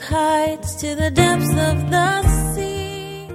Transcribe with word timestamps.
heights 0.00 0.74
to 0.76 0.94
the 0.94 1.10
depths 1.10 1.50
of 1.50 1.90
the 1.90 2.54
sea. 2.54 3.28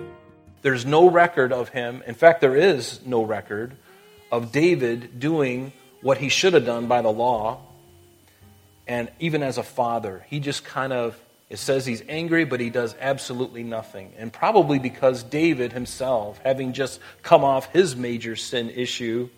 There's 0.61 0.85
no 0.85 1.09
record 1.09 1.53
of 1.53 1.69
him. 1.69 2.03
In 2.07 2.15
fact, 2.15 2.41
there 2.41 2.55
is 2.55 2.99
no 3.05 3.23
record 3.23 3.75
of 4.31 4.51
David 4.51 5.19
doing 5.19 5.71
what 6.01 6.17
he 6.17 6.29
should 6.29 6.53
have 6.53 6.65
done 6.65 6.87
by 6.87 7.01
the 7.01 7.11
law. 7.11 7.61
And 8.87 9.09
even 9.19 9.43
as 9.43 9.57
a 9.57 9.63
father, 9.63 10.25
he 10.29 10.39
just 10.39 10.63
kind 10.63 10.93
of, 10.93 11.19
it 11.49 11.57
says 11.57 11.85
he's 11.85 12.03
angry, 12.07 12.45
but 12.45 12.59
he 12.59 12.69
does 12.69 12.95
absolutely 12.99 13.63
nothing. 13.63 14.13
And 14.17 14.31
probably 14.31 14.79
because 14.79 15.23
David 15.23 15.73
himself, 15.73 16.39
having 16.43 16.73
just 16.73 16.99
come 17.23 17.43
off 17.43 17.71
his 17.71 17.95
major 17.95 18.35
sin 18.35 18.69
issue, 18.69 19.29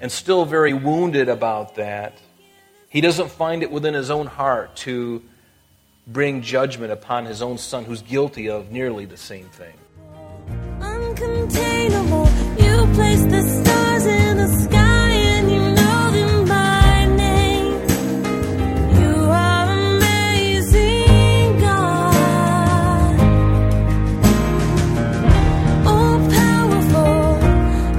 and 0.00 0.12
still 0.12 0.44
very 0.44 0.74
wounded 0.74 1.28
about 1.28 1.76
that, 1.76 2.18
he 2.88 3.00
doesn't 3.00 3.30
find 3.30 3.62
it 3.62 3.70
within 3.70 3.94
his 3.94 4.10
own 4.10 4.26
heart 4.26 4.76
to 4.76 5.22
bring 6.08 6.40
judgment 6.42 6.90
upon 6.90 7.26
his 7.26 7.42
own 7.42 7.58
son 7.58 7.84
who's 7.84 8.02
guilty 8.02 8.48
of 8.48 8.72
nearly 8.72 9.04
the 9.04 9.16
same 9.16 9.46
thing. 9.50 9.74
Uncontainable, 10.80 12.26
you 12.58 12.94
place 12.94 13.22
the 13.24 13.42
stars 13.42 14.06
in 14.06 14.36
the 14.38 14.48
sky 14.64 15.10
and 15.10 15.50
you 15.50 15.60
know 15.60 16.10
them 16.12 16.48
by 16.48 17.06
name. 17.16 17.74
You 18.98 19.16
are 19.30 19.70
amazing, 19.70 21.58
God. 21.60 23.20
All 25.86 26.18
powerful, 26.30 27.34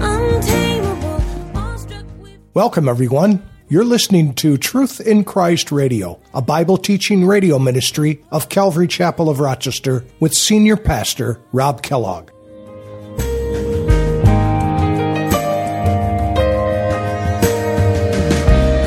untamable, 0.03 1.21
awestruck 1.55 2.05
with. 2.19 2.39
Welcome, 2.55 2.89
everyone. 2.89 3.43
You're 3.71 3.85
listening 3.85 4.33
to 4.33 4.57
Truth 4.57 4.99
in 4.99 5.23
Christ 5.23 5.71
Radio, 5.71 6.19
a 6.33 6.41
Bible 6.41 6.75
teaching 6.75 7.27
radio 7.27 7.59
ministry 7.59 8.25
of 8.31 8.49
Calvary 8.49 8.87
Chapel 8.87 9.29
of 9.29 9.39
Rochester 9.39 10.03
with 10.19 10.33
Senior 10.33 10.75
Pastor 10.75 11.39
Rob 11.51 11.83
Kellogg. 11.83 12.31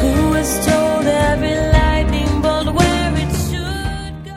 Who 0.00 0.32
has 0.32 0.66
told 0.66 1.04
every 1.06 1.54
lightning 1.54 2.42
bolt 2.42 2.74
where 2.74 3.14
it 3.14 3.30
should 3.36 4.24
go? 4.24 4.34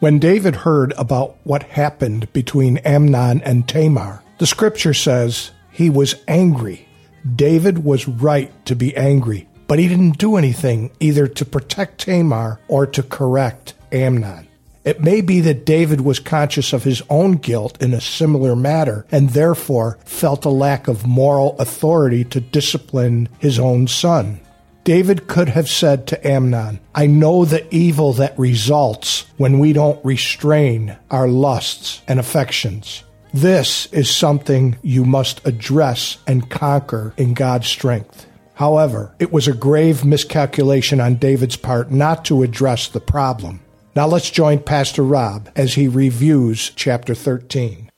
When 0.00 0.18
David 0.18 0.56
heard 0.56 0.92
about 0.96 1.36
what 1.44 1.62
happened 1.62 2.32
between 2.32 2.78
Amnon 2.78 3.42
and 3.42 3.68
Tamar, 3.68 4.24
the 4.38 4.46
scripture 4.48 4.92
says 4.92 5.52
he 5.70 5.88
was 5.88 6.16
angry. 6.26 6.88
David 7.36 7.84
was 7.84 8.08
right 8.08 8.50
to 8.66 8.74
be 8.74 8.96
angry, 8.96 9.48
but 9.66 9.78
he 9.78 9.88
didn't 9.88 10.18
do 10.18 10.36
anything 10.36 10.90
either 11.00 11.26
to 11.26 11.44
protect 11.44 12.02
Tamar 12.02 12.60
or 12.68 12.86
to 12.86 13.02
correct 13.02 13.74
Amnon. 13.92 14.48
It 14.84 15.00
may 15.00 15.22
be 15.22 15.40
that 15.40 15.64
David 15.64 16.02
was 16.02 16.18
conscious 16.18 16.74
of 16.74 16.84
his 16.84 17.02
own 17.08 17.36
guilt 17.36 17.82
in 17.82 17.94
a 17.94 18.00
similar 18.02 18.54
matter 18.54 19.06
and 19.10 19.30
therefore 19.30 19.98
felt 20.04 20.44
a 20.44 20.50
lack 20.50 20.88
of 20.88 21.06
moral 21.06 21.56
authority 21.58 22.22
to 22.24 22.40
discipline 22.40 23.30
his 23.38 23.58
own 23.58 23.88
son. 23.88 24.40
David 24.84 25.26
could 25.26 25.48
have 25.48 25.70
said 25.70 26.06
to 26.08 26.26
Amnon, 26.28 26.78
I 26.94 27.06
know 27.06 27.46
the 27.46 27.66
evil 27.74 28.12
that 28.14 28.38
results 28.38 29.24
when 29.38 29.58
we 29.58 29.72
don't 29.72 30.04
restrain 30.04 30.98
our 31.10 31.26
lusts 31.26 32.02
and 32.06 32.20
affections. 32.20 33.02
This 33.32 33.86
is 33.86 34.14
something 34.14 34.76
you 34.82 35.06
must 35.06 35.44
address 35.46 36.18
and 36.26 36.50
conquer 36.50 37.14
in 37.16 37.32
God's 37.32 37.66
strength. 37.66 38.26
However, 38.54 39.14
it 39.18 39.32
was 39.32 39.48
a 39.48 39.52
grave 39.52 40.04
miscalculation 40.04 41.00
on 41.00 41.16
David's 41.16 41.56
part 41.56 41.90
not 41.90 42.24
to 42.26 42.42
address 42.42 42.86
the 42.86 43.00
problem. 43.00 43.60
Now 43.96 44.06
let's 44.06 44.30
join 44.30 44.60
Pastor 44.60 45.02
Rob 45.02 45.50
as 45.56 45.74
he 45.74 45.88
reviews 45.88 46.70
chapter 46.70 47.14
13. 47.14 47.90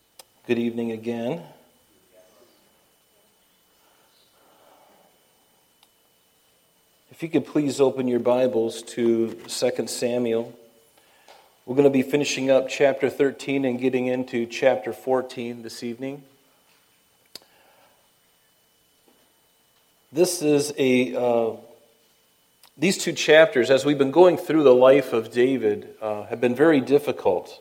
Good 0.47 0.59
evening 0.59 0.93
again. 0.93 1.43
If 7.11 7.23
you 7.23 7.29
could 7.29 7.47
please 7.47 7.81
open 7.81 8.09
your 8.09 8.21
Bibles 8.21 8.83
to 8.83 9.35
2 9.49 9.87
Samuel. 9.87 10.59
We're 11.67 11.75
going 11.75 11.85
to 11.85 11.91
be 11.91 12.03
finishing 12.03 12.51
up 12.51 12.69
chapter 12.69 13.11
13 13.11 13.65
and 13.65 13.81
getting 13.81 14.07
into 14.07 14.47
chapter 14.47 14.93
14 14.93 15.63
this 15.63 15.83
evening. 15.83 16.23
This 20.17 20.41
is 20.41 20.73
a, 20.79 21.15
uh, 21.15 21.57
these 22.79 22.97
two 22.97 23.13
chapters, 23.13 23.71
as 23.71 23.85
we've 23.85 23.99
been 23.99 24.13
going 24.13 24.39
through 24.39 24.63
the 24.63 24.75
life 24.75 25.13
of 25.13 25.31
David, 25.31 25.95
uh, 26.01 26.23
have 26.29 26.41
been 26.41 26.55
very 26.55 26.81
difficult. 26.81 27.61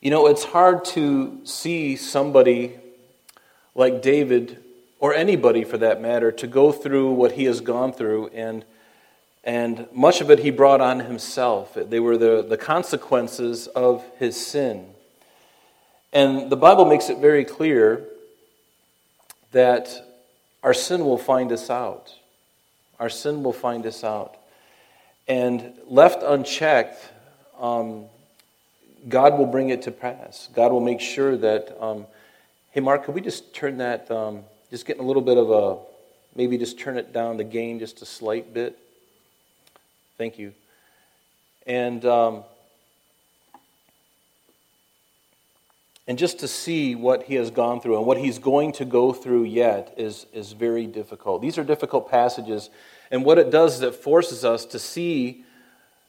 You 0.00 0.12
know, 0.12 0.28
it's 0.28 0.44
hard 0.44 0.84
to 0.94 1.40
see 1.42 1.96
somebody 1.96 2.78
like 3.74 4.00
David, 4.00 4.62
or 5.00 5.12
anybody 5.12 5.64
for 5.64 5.76
that 5.78 6.00
matter, 6.00 6.30
to 6.30 6.46
go 6.46 6.70
through 6.70 7.10
what 7.14 7.32
he 7.32 7.46
has 7.46 7.60
gone 7.60 7.92
through, 7.92 8.28
and, 8.28 8.64
and 9.42 9.88
much 9.92 10.20
of 10.20 10.30
it 10.30 10.38
he 10.38 10.52
brought 10.52 10.80
on 10.80 11.00
himself. 11.00 11.74
They 11.74 11.98
were 11.98 12.16
the, 12.16 12.46
the 12.48 12.56
consequences 12.56 13.66
of 13.66 14.04
his 14.20 14.36
sin. 14.36 14.86
And 16.12 16.48
the 16.48 16.56
Bible 16.56 16.84
makes 16.84 17.10
it 17.10 17.18
very 17.18 17.44
clear 17.44 18.04
that 19.50 20.11
our 20.62 20.74
sin 20.74 21.04
will 21.04 21.18
find 21.18 21.52
us 21.52 21.70
out. 21.70 22.14
Our 23.00 23.08
sin 23.08 23.42
will 23.42 23.52
find 23.52 23.84
us 23.86 24.04
out. 24.04 24.36
And 25.26 25.72
left 25.86 26.22
unchecked, 26.22 26.98
um, 27.58 28.06
God 29.08 29.38
will 29.38 29.46
bring 29.46 29.70
it 29.70 29.82
to 29.82 29.90
pass. 29.90 30.48
God 30.54 30.72
will 30.72 30.80
make 30.80 31.00
sure 31.00 31.36
that. 31.36 31.76
Um, 31.82 32.06
hey, 32.70 32.80
Mark, 32.80 33.04
could 33.04 33.14
we 33.14 33.20
just 33.20 33.54
turn 33.54 33.78
that, 33.78 34.10
um, 34.10 34.44
just 34.70 34.86
getting 34.86 35.02
a 35.02 35.06
little 35.06 35.22
bit 35.22 35.36
of 35.36 35.50
a, 35.50 35.78
maybe 36.34 36.56
just 36.58 36.78
turn 36.78 36.96
it 36.96 37.12
down 37.12 37.36
the 37.36 37.44
gain 37.44 37.78
just 37.78 38.00
a 38.02 38.06
slight 38.06 38.54
bit? 38.54 38.78
Thank 40.16 40.38
you. 40.38 40.52
And, 41.66 42.04
um, 42.04 42.44
and 46.06 46.18
just 46.18 46.40
to 46.40 46.48
see 46.48 46.94
what 46.94 47.24
he 47.24 47.36
has 47.36 47.50
gone 47.50 47.80
through 47.80 47.96
and 47.96 48.06
what 48.06 48.18
he's 48.18 48.38
going 48.38 48.72
to 48.72 48.84
go 48.84 49.12
through 49.12 49.44
yet 49.44 49.94
is, 49.96 50.26
is 50.32 50.52
very 50.52 50.86
difficult. 50.86 51.40
These 51.42 51.58
are 51.58 51.64
difficult 51.64 52.10
passages. 52.10 52.70
And 53.10 53.24
what 53.24 53.38
it 53.38 53.50
does 53.50 53.76
is 53.76 53.82
it 53.82 53.94
forces 53.94 54.44
us 54.44 54.64
to 54.66 54.78
see 54.78 55.44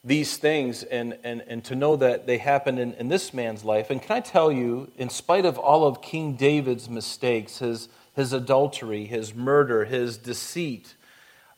these 0.03 0.37
things 0.37 0.83
and, 0.83 1.17
and, 1.23 1.43
and 1.47 1.63
to 1.65 1.75
know 1.75 1.95
that 1.95 2.25
they 2.25 2.39
happened 2.39 2.79
in, 2.79 2.93
in 2.93 3.07
this 3.07 3.33
man's 3.33 3.63
life. 3.63 3.91
And 3.91 4.01
can 4.01 4.17
I 4.17 4.19
tell 4.19 4.51
you, 4.51 4.91
in 4.97 5.09
spite 5.09 5.45
of 5.45 5.59
all 5.59 5.85
of 5.85 6.01
King 6.01 6.33
David's 6.33 6.89
mistakes, 6.89 7.59
his, 7.59 7.87
his 8.15 8.33
adultery, 8.33 9.05
his 9.05 9.35
murder, 9.35 9.85
his 9.85 10.17
deceit, 10.17 10.95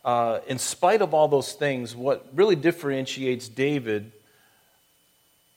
uh, 0.04 0.40
in 0.46 0.60
spite 0.60 1.02
of 1.02 1.14
all 1.14 1.30
those 1.30 1.54
things, 1.54 1.96
what 1.96 2.28
really 2.36 2.56
differentiates 2.56 3.48
David 3.48 4.12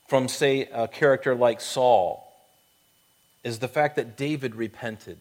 from, 0.07 0.29
say, 0.29 0.63
a 0.73 0.87
character 0.87 1.35
like 1.35 1.61
Saul 1.61 2.28
is 3.49 3.59
the 3.59 3.69
fact 3.69 3.97
that 3.97 4.17
David 4.17 4.55
repented. 4.55 5.19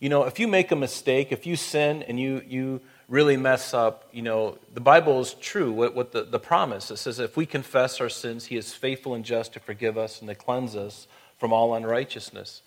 You 0.00 0.08
know, 0.08 0.24
if 0.24 0.38
you 0.38 0.46
make 0.46 0.70
a 0.70 0.76
mistake, 0.76 1.32
if 1.32 1.46
you 1.46 1.56
sin 1.56 2.02
and 2.02 2.20
you, 2.20 2.42
you 2.46 2.80
really 3.08 3.36
mess 3.36 3.72
up, 3.72 4.08
you 4.12 4.22
know, 4.22 4.58
the 4.72 4.80
Bible 4.80 5.20
is 5.20 5.34
true. 5.34 5.72
What, 5.72 5.94
what 5.94 6.12
the, 6.12 6.22
the 6.22 6.38
promise, 6.38 6.90
it 6.90 6.98
says, 6.98 7.18
if 7.18 7.36
we 7.36 7.46
confess 7.46 8.00
our 8.00 8.08
sins, 8.08 8.46
he 8.46 8.56
is 8.56 8.72
faithful 8.72 9.14
and 9.14 9.24
just 9.24 9.54
to 9.54 9.60
forgive 9.60 9.96
us 9.96 10.20
and 10.20 10.28
to 10.28 10.34
cleanse 10.34 10.76
us 10.76 11.06
from 11.38 11.52
all 11.52 11.74
unrighteousness. 11.74 12.62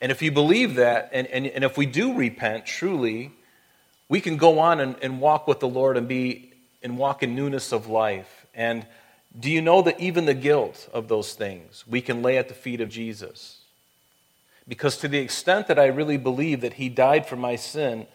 And 0.00 0.10
if 0.10 0.22
you 0.22 0.32
believe 0.32 0.76
that, 0.76 1.10
and, 1.12 1.26
and, 1.28 1.46
and 1.46 1.62
if 1.62 1.76
we 1.76 1.86
do 1.86 2.14
repent 2.14 2.66
truly, 2.66 3.32
we 4.08 4.20
can 4.20 4.36
go 4.36 4.58
on 4.58 4.80
and, 4.80 4.96
and 5.02 5.20
walk 5.20 5.46
with 5.46 5.60
the 5.60 5.68
Lord 5.68 5.96
and 5.96 6.08
be 6.08 6.52
and 6.82 6.96
walk 6.96 7.22
in 7.22 7.34
newness 7.34 7.72
of 7.72 7.86
life. 7.88 8.46
And 8.54 8.86
do 9.38 9.50
you 9.50 9.60
know 9.62 9.82
that 9.82 10.00
even 10.00 10.24
the 10.24 10.34
guilt 10.34 10.88
of 10.92 11.08
those 11.08 11.34
things 11.34 11.84
we 11.86 12.00
can 12.00 12.22
lay 12.22 12.38
at 12.38 12.48
the 12.48 12.54
feet 12.54 12.80
of 12.80 12.88
Jesus? 12.88 13.59
Because 14.70 14.98
to 14.98 15.08
the 15.08 15.18
extent 15.18 15.66
that 15.66 15.80
I 15.80 15.86
really 15.86 16.16
believe 16.16 16.60
that 16.60 16.74
he 16.74 16.88
died 16.88 17.26
for 17.26 17.34
my 17.34 17.56
sin 17.56 18.06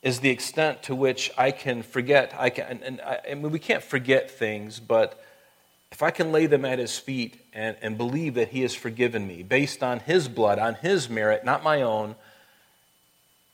is 0.00 0.20
the 0.20 0.30
extent 0.30 0.82
to 0.84 0.94
which 0.94 1.30
I 1.36 1.50
can 1.50 1.82
forget. 1.82 2.34
I 2.38 2.48
can, 2.48 2.80
and 2.82 2.98
I, 3.02 3.18
I 3.30 3.34
mean, 3.34 3.52
we 3.52 3.58
can't 3.58 3.82
forget 3.82 4.30
things, 4.30 4.80
but 4.80 5.22
if 5.92 6.02
I 6.02 6.10
can 6.10 6.32
lay 6.32 6.46
them 6.46 6.64
at 6.64 6.78
his 6.78 6.98
feet 6.98 7.42
and, 7.52 7.76
and 7.82 7.98
believe 7.98 8.32
that 8.34 8.48
he 8.48 8.62
has 8.62 8.74
forgiven 8.74 9.26
me 9.26 9.42
based 9.42 9.82
on 9.82 10.00
his 10.00 10.28
blood, 10.28 10.58
on 10.58 10.76
his 10.76 11.10
merit, 11.10 11.44
not 11.44 11.62
my 11.62 11.82
own, 11.82 12.16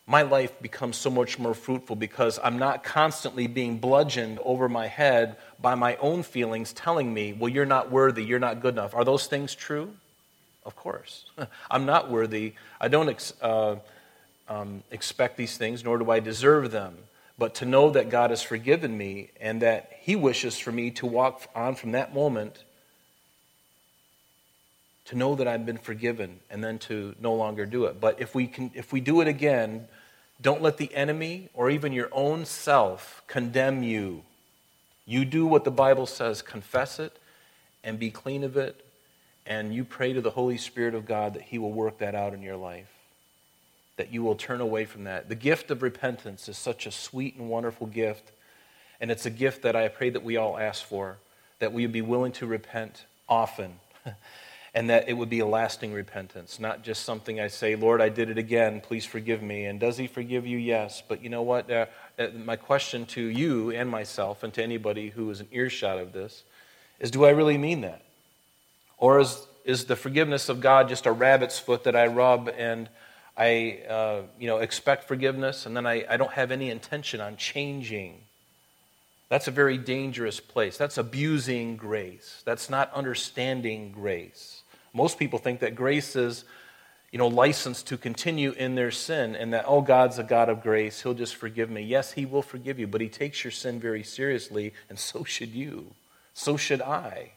my 0.06 0.22
life 0.22 0.52
becomes 0.62 0.96
so 0.96 1.10
much 1.10 1.40
more 1.40 1.54
fruitful 1.54 1.96
because 1.96 2.38
I'm 2.40 2.56
not 2.56 2.84
constantly 2.84 3.48
being 3.48 3.78
bludgeoned 3.78 4.38
over 4.44 4.68
my 4.68 4.86
head 4.86 5.38
by 5.60 5.74
my 5.74 5.96
own 5.96 6.22
feelings 6.22 6.72
telling 6.72 7.12
me, 7.12 7.32
well, 7.32 7.48
you're 7.48 7.66
not 7.66 7.90
worthy, 7.90 8.24
you're 8.24 8.38
not 8.38 8.60
good 8.60 8.74
enough. 8.74 8.94
Are 8.94 9.04
those 9.04 9.26
things 9.26 9.56
true? 9.56 9.96
Of 10.64 10.76
course. 10.76 11.24
I'm 11.70 11.86
not 11.86 12.10
worthy. 12.10 12.54
I 12.80 12.88
don't 12.88 13.08
ex- 13.08 13.34
uh, 13.42 13.76
um, 14.48 14.82
expect 14.90 15.36
these 15.36 15.56
things, 15.56 15.84
nor 15.84 15.98
do 15.98 16.10
I 16.10 16.20
deserve 16.20 16.70
them. 16.70 16.96
but 17.38 17.54
to 17.56 17.64
know 17.64 17.90
that 17.90 18.08
God 18.10 18.30
has 18.30 18.42
forgiven 18.42 18.96
me 18.96 19.30
and 19.40 19.62
that 19.62 19.90
He 20.00 20.14
wishes 20.14 20.58
for 20.58 20.70
me 20.70 20.90
to 20.92 21.06
walk 21.06 21.48
on 21.54 21.74
from 21.74 21.92
that 21.92 22.14
moment 22.14 22.64
to 25.06 25.16
know 25.16 25.34
that 25.34 25.48
I've 25.48 25.66
been 25.66 25.78
forgiven 25.78 26.40
and 26.50 26.62
then 26.62 26.78
to 26.80 27.14
no 27.20 27.34
longer 27.34 27.66
do 27.66 27.86
it. 27.86 28.00
But 28.00 28.20
if 28.20 28.34
we, 28.34 28.46
can, 28.46 28.70
if 28.74 28.92
we 28.92 29.00
do 29.00 29.20
it 29.20 29.28
again, 29.28 29.88
don't 30.40 30.62
let 30.62 30.76
the 30.76 30.94
enemy 30.94 31.48
or 31.54 31.70
even 31.70 31.92
your 31.92 32.08
own 32.12 32.44
self 32.44 33.22
condemn 33.26 33.82
you. 33.82 34.22
You 35.04 35.24
do 35.24 35.46
what 35.46 35.64
the 35.64 35.70
Bible 35.70 36.06
says, 36.06 36.42
confess 36.42 37.00
it 37.00 37.18
and 37.82 37.98
be 37.98 38.10
clean 38.10 38.44
of 38.44 38.56
it, 38.56 38.86
and 39.46 39.74
you 39.74 39.84
pray 39.84 40.12
to 40.12 40.20
the 40.20 40.30
Holy 40.30 40.56
Spirit 40.56 40.94
of 40.94 41.06
God 41.06 41.34
that 41.34 41.42
He 41.42 41.58
will 41.58 41.72
work 41.72 41.98
that 41.98 42.14
out 42.14 42.34
in 42.34 42.42
your 42.42 42.56
life, 42.56 42.90
that 43.96 44.12
you 44.12 44.22
will 44.22 44.34
turn 44.34 44.60
away 44.60 44.84
from 44.84 45.04
that. 45.04 45.28
The 45.28 45.34
gift 45.34 45.70
of 45.70 45.82
repentance 45.82 46.48
is 46.48 46.56
such 46.56 46.86
a 46.86 46.90
sweet 46.90 47.36
and 47.36 47.48
wonderful 47.48 47.86
gift, 47.86 48.32
and 49.00 49.10
it's 49.10 49.26
a 49.26 49.30
gift 49.30 49.62
that 49.62 49.76
I 49.76 49.88
pray 49.88 50.10
that 50.10 50.22
we 50.22 50.36
all 50.36 50.58
ask 50.58 50.84
for, 50.84 51.18
that 51.58 51.72
we 51.72 51.82
would 51.82 51.92
be 51.92 52.02
willing 52.02 52.32
to 52.32 52.46
repent 52.46 53.04
often. 53.28 53.74
and 54.74 54.88
that 54.88 55.08
it 55.08 55.12
would 55.12 55.28
be 55.28 55.40
a 55.40 55.46
lasting 55.46 55.92
repentance, 55.92 56.58
not 56.58 56.82
just 56.82 57.04
something 57.04 57.38
I 57.38 57.48
say, 57.48 57.76
Lord, 57.76 58.00
I 58.00 58.08
did 58.08 58.30
it 58.30 58.38
again, 58.38 58.80
please 58.80 59.04
forgive 59.04 59.42
me. 59.42 59.66
And 59.66 59.78
does 59.78 59.98
He 59.98 60.06
forgive 60.06 60.46
you? 60.46 60.56
Yes. 60.56 61.02
But 61.06 61.22
you 61.22 61.28
know 61.28 61.42
what? 61.42 61.70
Uh, 61.70 61.86
uh, 62.18 62.28
my 62.44 62.56
question 62.56 63.04
to 63.06 63.20
you 63.20 63.70
and 63.70 63.90
myself 63.90 64.42
and 64.42 64.52
to 64.54 64.62
anybody 64.62 65.10
who 65.10 65.28
is 65.30 65.40
an 65.40 65.48
earshot 65.52 65.98
of 65.98 66.12
this 66.12 66.44
is 67.00 67.10
do 67.10 67.24
I 67.24 67.30
really 67.30 67.58
mean 67.58 67.82
that? 67.82 68.02
Or 69.02 69.18
is, 69.18 69.48
is 69.64 69.86
the 69.86 69.96
forgiveness 69.96 70.48
of 70.48 70.60
God 70.60 70.88
just 70.88 71.06
a 71.06 71.12
rabbit's 71.12 71.58
foot 71.58 71.82
that 71.84 71.96
I 71.96 72.06
rub 72.06 72.48
and 72.56 72.88
I 73.36 73.80
uh, 73.90 74.22
you 74.38 74.46
know, 74.46 74.58
expect 74.58 75.08
forgiveness 75.08 75.66
and 75.66 75.76
then 75.76 75.86
I, 75.86 76.04
I 76.08 76.16
don't 76.16 76.30
have 76.30 76.52
any 76.52 76.70
intention 76.70 77.20
on 77.20 77.36
changing? 77.36 78.20
That's 79.28 79.48
a 79.48 79.50
very 79.50 79.76
dangerous 79.76 80.38
place. 80.38 80.78
That's 80.78 80.98
abusing 80.98 81.76
grace. 81.76 82.42
That's 82.44 82.70
not 82.70 82.94
understanding 82.94 83.90
grace. 83.90 84.62
Most 84.94 85.18
people 85.18 85.40
think 85.40 85.58
that 85.60 85.74
grace 85.74 86.14
is, 86.14 86.44
you 87.10 87.18
know, 87.18 87.26
license 87.26 87.82
to 87.84 87.96
continue 87.96 88.52
in 88.52 88.76
their 88.76 88.92
sin 88.92 89.34
and 89.34 89.52
that, 89.52 89.64
oh, 89.66 89.80
God's 89.80 90.20
a 90.20 90.22
God 90.22 90.48
of 90.48 90.62
grace. 90.62 91.02
He'll 91.02 91.12
just 91.12 91.34
forgive 91.34 91.70
me. 91.70 91.82
Yes, 91.82 92.12
He 92.12 92.24
will 92.24 92.42
forgive 92.42 92.78
you, 92.78 92.86
but 92.86 93.00
He 93.00 93.08
takes 93.08 93.42
your 93.42 93.50
sin 93.50 93.80
very 93.80 94.04
seriously, 94.04 94.72
and 94.88 94.96
so 94.96 95.24
should 95.24 95.50
you. 95.50 95.96
So 96.34 96.56
should 96.56 96.80
I. 96.80 97.32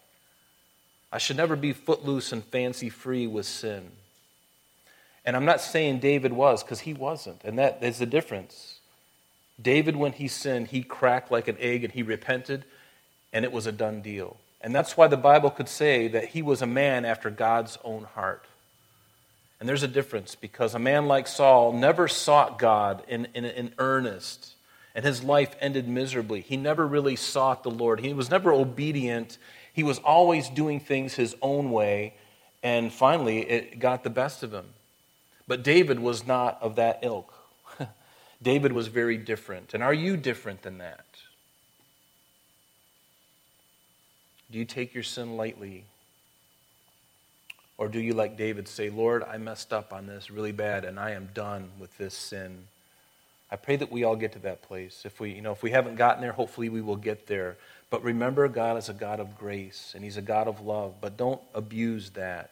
I 1.12 1.18
should 1.18 1.38
never 1.38 1.56
be 1.56 1.74
footloose 1.74 2.32
and 2.32 2.44
fancy 2.44 2.90
free 2.90 3.28
with 3.28 3.46
sin. 3.46 3.92
And 5.26 5.36
I'm 5.36 5.46
not 5.46 5.62
saying 5.62 6.00
David 6.00 6.34
was, 6.34 6.64
because 6.64 6.82
he 6.82 6.94
wasn't. 6.94 7.44
And 7.44 7.58
that 7.58 7.82
is 7.82 8.00
the 8.00 8.06
difference. 8.06 8.80
David, 9.62 9.96
when 9.96 10.12
he 10.12 10.28
sinned, 10.28 10.68
he 10.68 10.84
cracked 10.84 11.32
like 11.32 11.48
an 11.48 11.58
egg 11.60 11.84
and 11.84 11.94
he 11.94 12.04
repented, 12.04 12.66
and 13.34 13.46
it 13.46 13.52
was 13.52 13.66
a 13.66 13.72
done 13.72 14.02
deal. 14.02 14.38
And 14.62 14.74
that's 14.74 14.98
why 14.98 15.08
the 15.08 15.18
Bible 15.18 15.50
could 15.50 15.70
say 15.70 16.08
that 16.10 16.30
he 16.30 16.42
was 16.42 16.62
a 16.62 16.68
man 16.68 17.06
after 17.06 17.30
God's 17.30 17.78
own 17.84 18.04
heart. 18.04 18.46
And 19.60 19.70
there's 19.70 19.84
a 19.84 19.88
difference 19.88 20.36
because 20.36 20.76
a 20.76 20.80
man 20.80 21.08
like 21.08 21.28
Saul 21.28 21.72
never 21.72 22.08
sought 22.08 22.60
God 22.60 23.04
in, 23.08 23.28
in, 23.34 23.46
in 23.46 23.74
earnest, 23.78 24.54
and 24.94 25.06
his 25.06 25.24
life 25.24 25.56
ended 25.60 25.88
miserably. 25.88 26.42
He 26.42 26.58
never 26.58 26.86
really 26.86 27.16
sought 27.16 27.64
the 27.64 27.72
Lord, 27.72 28.00
he 28.00 28.14
was 28.14 28.30
never 28.30 28.52
obedient. 28.52 29.38
He 29.76 29.84
was 29.84 30.00
always 30.00 30.48
doing 30.48 30.80
things 30.80 31.16
his 31.16 31.36
own 31.42 31.70
way, 31.70 32.14
and 32.64 32.94
finally 32.94 33.40
it 33.40 33.78
got 33.78 34.06
the 34.06 34.10
best 34.10 34.42
of 34.42 34.54
him. 34.54 34.68
But 35.50 35.64
David 35.64 36.00
was 36.00 36.26
not 36.26 36.58
of 36.62 36.78
that 36.78 37.00
ilk. 37.02 37.34
David 38.42 38.72
was 38.72 38.88
very 38.88 39.18
different. 39.18 39.74
And 39.74 39.84
are 39.84 39.94
you 39.94 40.16
different 40.16 40.62
than 40.62 40.78
that? 40.78 41.04
Do 44.50 44.58
you 44.58 44.64
take 44.64 44.94
your 44.94 45.04
sin 45.04 45.36
lightly? 45.36 45.84
Or 47.78 47.90
do 47.90 48.00
you, 48.00 48.14
like 48.14 48.38
David, 48.38 48.70
say, 48.70 48.90
Lord, 48.90 49.24
I 49.24 49.38
messed 49.38 49.74
up 49.74 49.92
on 49.92 50.08
this 50.08 50.32
really 50.32 50.54
bad 50.54 50.86
and 50.86 50.98
I 50.98 51.12
am 51.12 51.32
done 51.34 51.70
with 51.78 51.98
this 51.98 52.14
sin? 52.14 52.68
I 53.52 53.58
pray 53.58 53.76
that 53.76 53.92
we 53.92 54.06
all 54.06 54.16
get 54.16 54.32
to 54.34 54.40
that 54.40 54.62
place. 54.62 55.04
If 55.04 55.20
we, 55.20 55.32
you 55.32 55.42
know, 55.42 55.52
if 55.52 55.62
we 55.62 55.72
haven't 55.72 55.96
gotten 55.96 56.22
there, 56.22 56.32
hopefully 56.32 56.70
we 56.70 56.80
will 56.80 56.96
get 56.96 57.28
there. 57.28 57.58
But 57.90 58.04
remember, 58.04 58.48
God 58.48 58.78
is 58.78 58.90
a 58.90 58.94
God 58.94 59.20
of 59.20 59.38
grace 59.38 59.94
and 59.96 60.04
He's 60.04 60.18
a 60.18 60.22
God 60.22 60.48
of 60.48 60.62
love. 60.62 60.96
But 61.02 61.18
don't 61.18 61.42
abuse 61.54 62.12
that. 62.12 62.52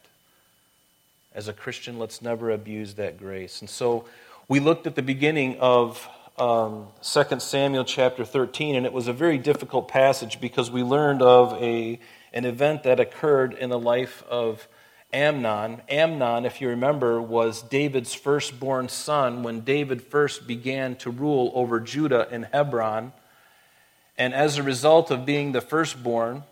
As 1.33 1.47
a 1.47 1.53
Christian, 1.53 1.97
let's 1.97 2.21
never 2.21 2.51
abuse 2.51 2.93
that 2.95 3.17
grace. 3.17 3.61
And 3.61 3.69
so 3.69 4.05
we 4.47 4.59
looked 4.59 4.85
at 4.85 4.95
the 4.95 5.01
beginning 5.01 5.57
of 5.59 6.07
um, 6.37 6.87
2 7.01 7.39
Samuel 7.39 7.85
chapter 7.85 8.25
13, 8.25 8.75
and 8.75 8.85
it 8.85 8.93
was 8.93 9.07
a 9.07 9.13
very 9.13 9.37
difficult 9.37 9.87
passage 9.87 10.39
because 10.41 10.69
we 10.71 10.83
learned 10.83 11.21
of 11.21 11.53
a, 11.61 11.99
an 12.33 12.45
event 12.45 12.83
that 12.83 12.99
occurred 12.99 13.53
in 13.53 13.69
the 13.69 13.79
life 13.79 14.23
of 14.29 14.67
Amnon. 15.13 15.81
Amnon, 15.89 16.45
if 16.45 16.59
you 16.59 16.69
remember, 16.69 17.21
was 17.21 17.61
David's 17.61 18.15
firstborn 18.15 18.89
son 18.89 19.43
when 19.43 19.61
David 19.61 20.01
first 20.01 20.47
began 20.47 20.95
to 20.97 21.11
rule 21.11 21.51
over 21.53 21.79
Judah 21.79 22.27
in 22.31 22.43
Hebron. 22.43 23.13
And 24.17 24.33
as 24.33 24.57
a 24.57 24.63
result 24.63 25.11
of 25.11 25.25
being 25.25 25.51
the 25.51 25.61
firstborn, 25.61 26.43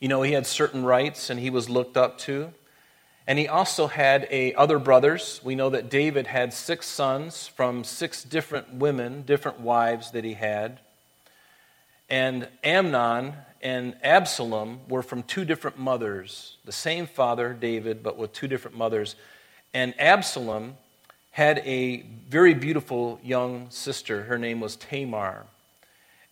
you 0.00 0.08
know, 0.08 0.22
he 0.22 0.32
had 0.32 0.46
certain 0.46 0.84
rights 0.84 1.30
and 1.30 1.40
he 1.40 1.50
was 1.50 1.68
looked 1.68 1.96
up 1.96 2.18
to. 2.18 2.52
And 3.26 3.38
he 3.38 3.48
also 3.48 3.88
had 3.88 4.28
a, 4.30 4.54
other 4.54 4.78
brothers. 4.78 5.40
We 5.42 5.54
know 5.54 5.70
that 5.70 5.90
David 5.90 6.28
had 6.28 6.52
six 6.54 6.86
sons 6.86 7.48
from 7.48 7.82
six 7.82 8.22
different 8.22 8.74
women, 8.74 9.22
different 9.22 9.60
wives 9.60 10.12
that 10.12 10.24
he 10.24 10.34
had. 10.34 10.78
And 12.08 12.48
Amnon 12.62 13.34
and 13.60 13.96
Absalom 14.02 14.80
were 14.88 15.02
from 15.02 15.24
two 15.24 15.44
different 15.44 15.76
mothers, 15.76 16.56
the 16.64 16.72
same 16.72 17.06
father, 17.06 17.52
David, 17.52 18.02
but 18.02 18.16
with 18.16 18.32
two 18.32 18.46
different 18.46 18.76
mothers. 18.76 19.16
And 19.74 19.92
Absalom 19.98 20.76
had 21.32 21.58
a 21.66 22.02
very 22.28 22.54
beautiful 22.54 23.18
young 23.24 23.68
sister. 23.70 24.22
Her 24.22 24.38
name 24.38 24.60
was 24.60 24.76
Tamar. 24.76 25.46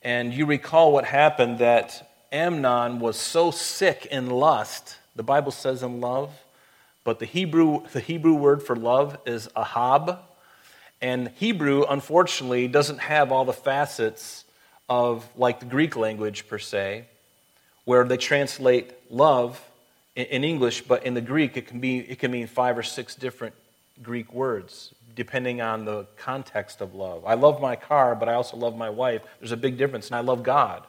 And 0.04 0.34
you 0.34 0.44
recall 0.44 0.92
what 0.92 1.06
happened 1.06 1.60
that 1.60 2.10
Amnon 2.30 3.00
was 3.00 3.16
so 3.16 3.50
sick 3.50 4.06
in 4.10 4.28
lust, 4.28 4.98
the 5.16 5.22
Bible 5.22 5.50
says 5.50 5.82
in 5.82 6.02
love, 6.02 6.30
but 7.04 7.20
the 7.20 7.24
Hebrew, 7.24 7.86
the 7.92 8.00
Hebrew 8.00 8.34
word 8.34 8.62
for 8.62 8.76
love 8.76 9.16
is 9.24 9.48
ahab. 9.56 10.18
And 11.00 11.28
Hebrew, 11.36 11.84
unfortunately, 11.88 12.68
doesn't 12.68 12.98
have 12.98 13.32
all 13.32 13.46
the 13.46 13.54
facets 13.54 14.44
of 14.90 15.26
like 15.36 15.60
the 15.60 15.66
Greek 15.66 15.96
language 15.96 16.48
per 16.48 16.58
se, 16.58 17.06
where 17.86 18.04
they 18.04 18.18
translate 18.18 18.92
love 19.10 19.58
in 20.14 20.44
English, 20.44 20.82
but 20.82 21.04
in 21.06 21.14
the 21.14 21.22
Greek 21.22 21.56
it 21.56 21.66
can, 21.66 21.80
be, 21.80 21.98
it 21.98 22.18
can 22.18 22.30
mean 22.30 22.46
five 22.46 22.76
or 22.76 22.82
six 22.82 23.14
different 23.14 23.54
Greek 24.02 24.32
words, 24.34 24.94
depending 25.14 25.60
on 25.60 25.84
the 25.84 26.06
context 26.16 26.80
of 26.80 26.94
love. 26.94 27.24
I 27.24 27.34
love 27.34 27.60
my 27.60 27.76
car, 27.76 28.14
but 28.14 28.28
I 28.28 28.34
also 28.34 28.56
love 28.56 28.76
my 28.76 28.90
wife. 28.90 29.22
There's 29.38 29.52
a 29.52 29.56
big 29.56 29.76
difference, 29.76 30.08
and 30.08 30.16
I 30.16 30.20
love 30.20 30.42
God, 30.42 30.86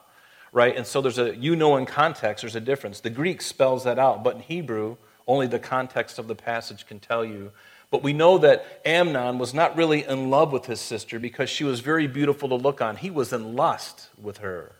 right? 0.51 0.75
And 0.75 0.85
so 0.85 1.01
there's 1.01 1.19
a, 1.19 1.35
you 1.35 1.55
know, 1.55 1.77
in 1.77 1.85
context, 1.85 2.41
there's 2.41 2.55
a 2.55 2.61
difference. 2.61 2.99
The 2.99 3.09
Greek 3.09 3.41
spells 3.41 3.83
that 3.83 3.99
out, 3.99 4.23
but 4.23 4.35
in 4.35 4.41
Hebrew, 4.41 4.97
only 5.27 5.47
the 5.47 5.59
context 5.59 6.19
of 6.19 6.27
the 6.27 6.35
passage 6.35 6.87
can 6.87 6.99
tell 6.99 7.25
you. 7.25 7.51
But 7.91 8.03
we 8.03 8.13
know 8.13 8.37
that 8.39 8.81
Amnon 8.85 9.37
was 9.37 9.53
not 9.53 9.77
really 9.77 10.03
in 10.03 10.29
love 10.29 10.51
with 10.51 10.65
his 10.65 10.81
sister 10.81 11.19
because 11.19 11.49
she 11.49 11.63
was 11.63 11.79
very 11.79 12.07
beautiful 12.07 12.49
to 12.49 12.55
look 12.55 12.81
on. 12.81 12.97
He 12.97 13.09
was 13.09 13.31
in 13.31 13.55
lust 13.55 14.09
with 14.21 14.39
her. 14.39 14.73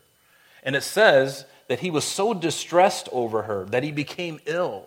And 0.62 0.74
it 0.74 0.82
says 0.82 1.44
that 1.68 1.80
he 1.80 1.90
was 1.90 2.04
so 2.04 2.34
distressed 2.34 3.08
over 3.12 3.42
her 3.42 3.64
that 3.66 3.84
he 3.84 3.92
became 3.92 4.40
ill. 4.46 4.86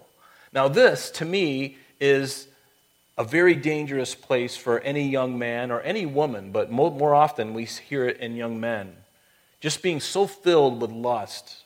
Now, 0.51 0.67
this, 0.67 1.09
to 1.11 1.25
me, 1.25 1.77
is 1.99 2.47
a 3.19 3.23
very 3.25 3.53
dangerous 3.53 4.15
place 4.15 4.55
for 4.55 4.79
any 4.79 5.09
young 5.09 5.37
man 5.37 5.71
or 5.71 5.81
any 5.81 6.05
woman, 6.05 6.53
but 6.53 6.71
more 6.71 7.13
often 7.13 7.53
we 7.53 7.65
hear 7.65 8.07
it 8.07 8.17
in 8.17 8.33
young 8.33 8.61
men. 8.61 8.95
Just 9.59 9.83
being 9.83 9.99
so 9.99 10.25
filled 10.25 10.81
with 10.81 10.89
lust 10.89 11.63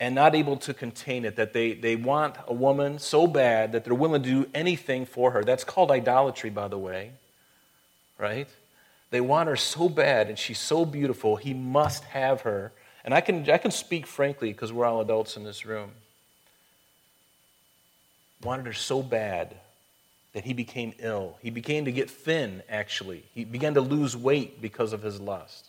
and 0.00 0.14
not 0.14 0.34
able 0.34 0.56
to 0.56 0.72
contain 0.72 1.26
it, 1.26 1.36
that 1.36 1.52
they, 1.52 1.74
they 1.74 1.96
want 1.96 2.34
a 2.46 2.54
woman 2.54 2.98
so 2.98 3.26
bad 3.26 3.72
that 3.72 3.84
they're 3.84 3.94
willing 3.94 4.22
to 4.22 4.28
do 4.30 4.50
anything 4.54 5.04
for 5.04 5.32
her. 5.32 5.44
That's 5.44 5.64
called 5.64 5.90
idolatry, 5.90 6.48
by 6.48 6.68
the 6.68 6.78
way, 6.78 7.10
right? 8.16 8.48
They 9.10 9.20
want 9.20 9.50
her 9.50 9.56
so 9.56 9.90
bad, 9.90 10.30
and 10.30 10.38
she's 10.38 10.58
so 10.58 10.86
beautiful, 10.86 11.36
he 11.36 11.52
must 11.52 12.04
have 12.04 12.40
her. 12.40 12.72
And 13.04 13.12
I 13.12 13.20
can, 13.20 13.50
I 13.50 13.58
can 13.58 13.70
speak 13.70 14.06
frankly 14.06 14.50
because 14.50 14.72
we're 14.72 14.86
all 14.86 15.02
adults 15.02 15.36
in 15.36 15.44
this 15.44 15.66
room. 15.66 15.90
Wanted 18.42 18.64
her 18.64 18.72
so 18.72 19.02
bad 19.02 19.56
that 20.32 20.44
he 20.44 20.52
became 20.52 20.94
ill. 21.00 21.36
He 21.42 21.50
began 21.50 21.84
to 21.86 21.92
get 21.92 22.10
thin, 22.10 22.62
actually. 22.68 23.24
He 23.34 23.44
began 23.44 23.74
to 23.74 23.80
lose 23.80 24.16
weight 24.16 24.62
because 24.62 24.92
of 24.92 25.02
his 25.02 25.20
lust. 25.20 25.66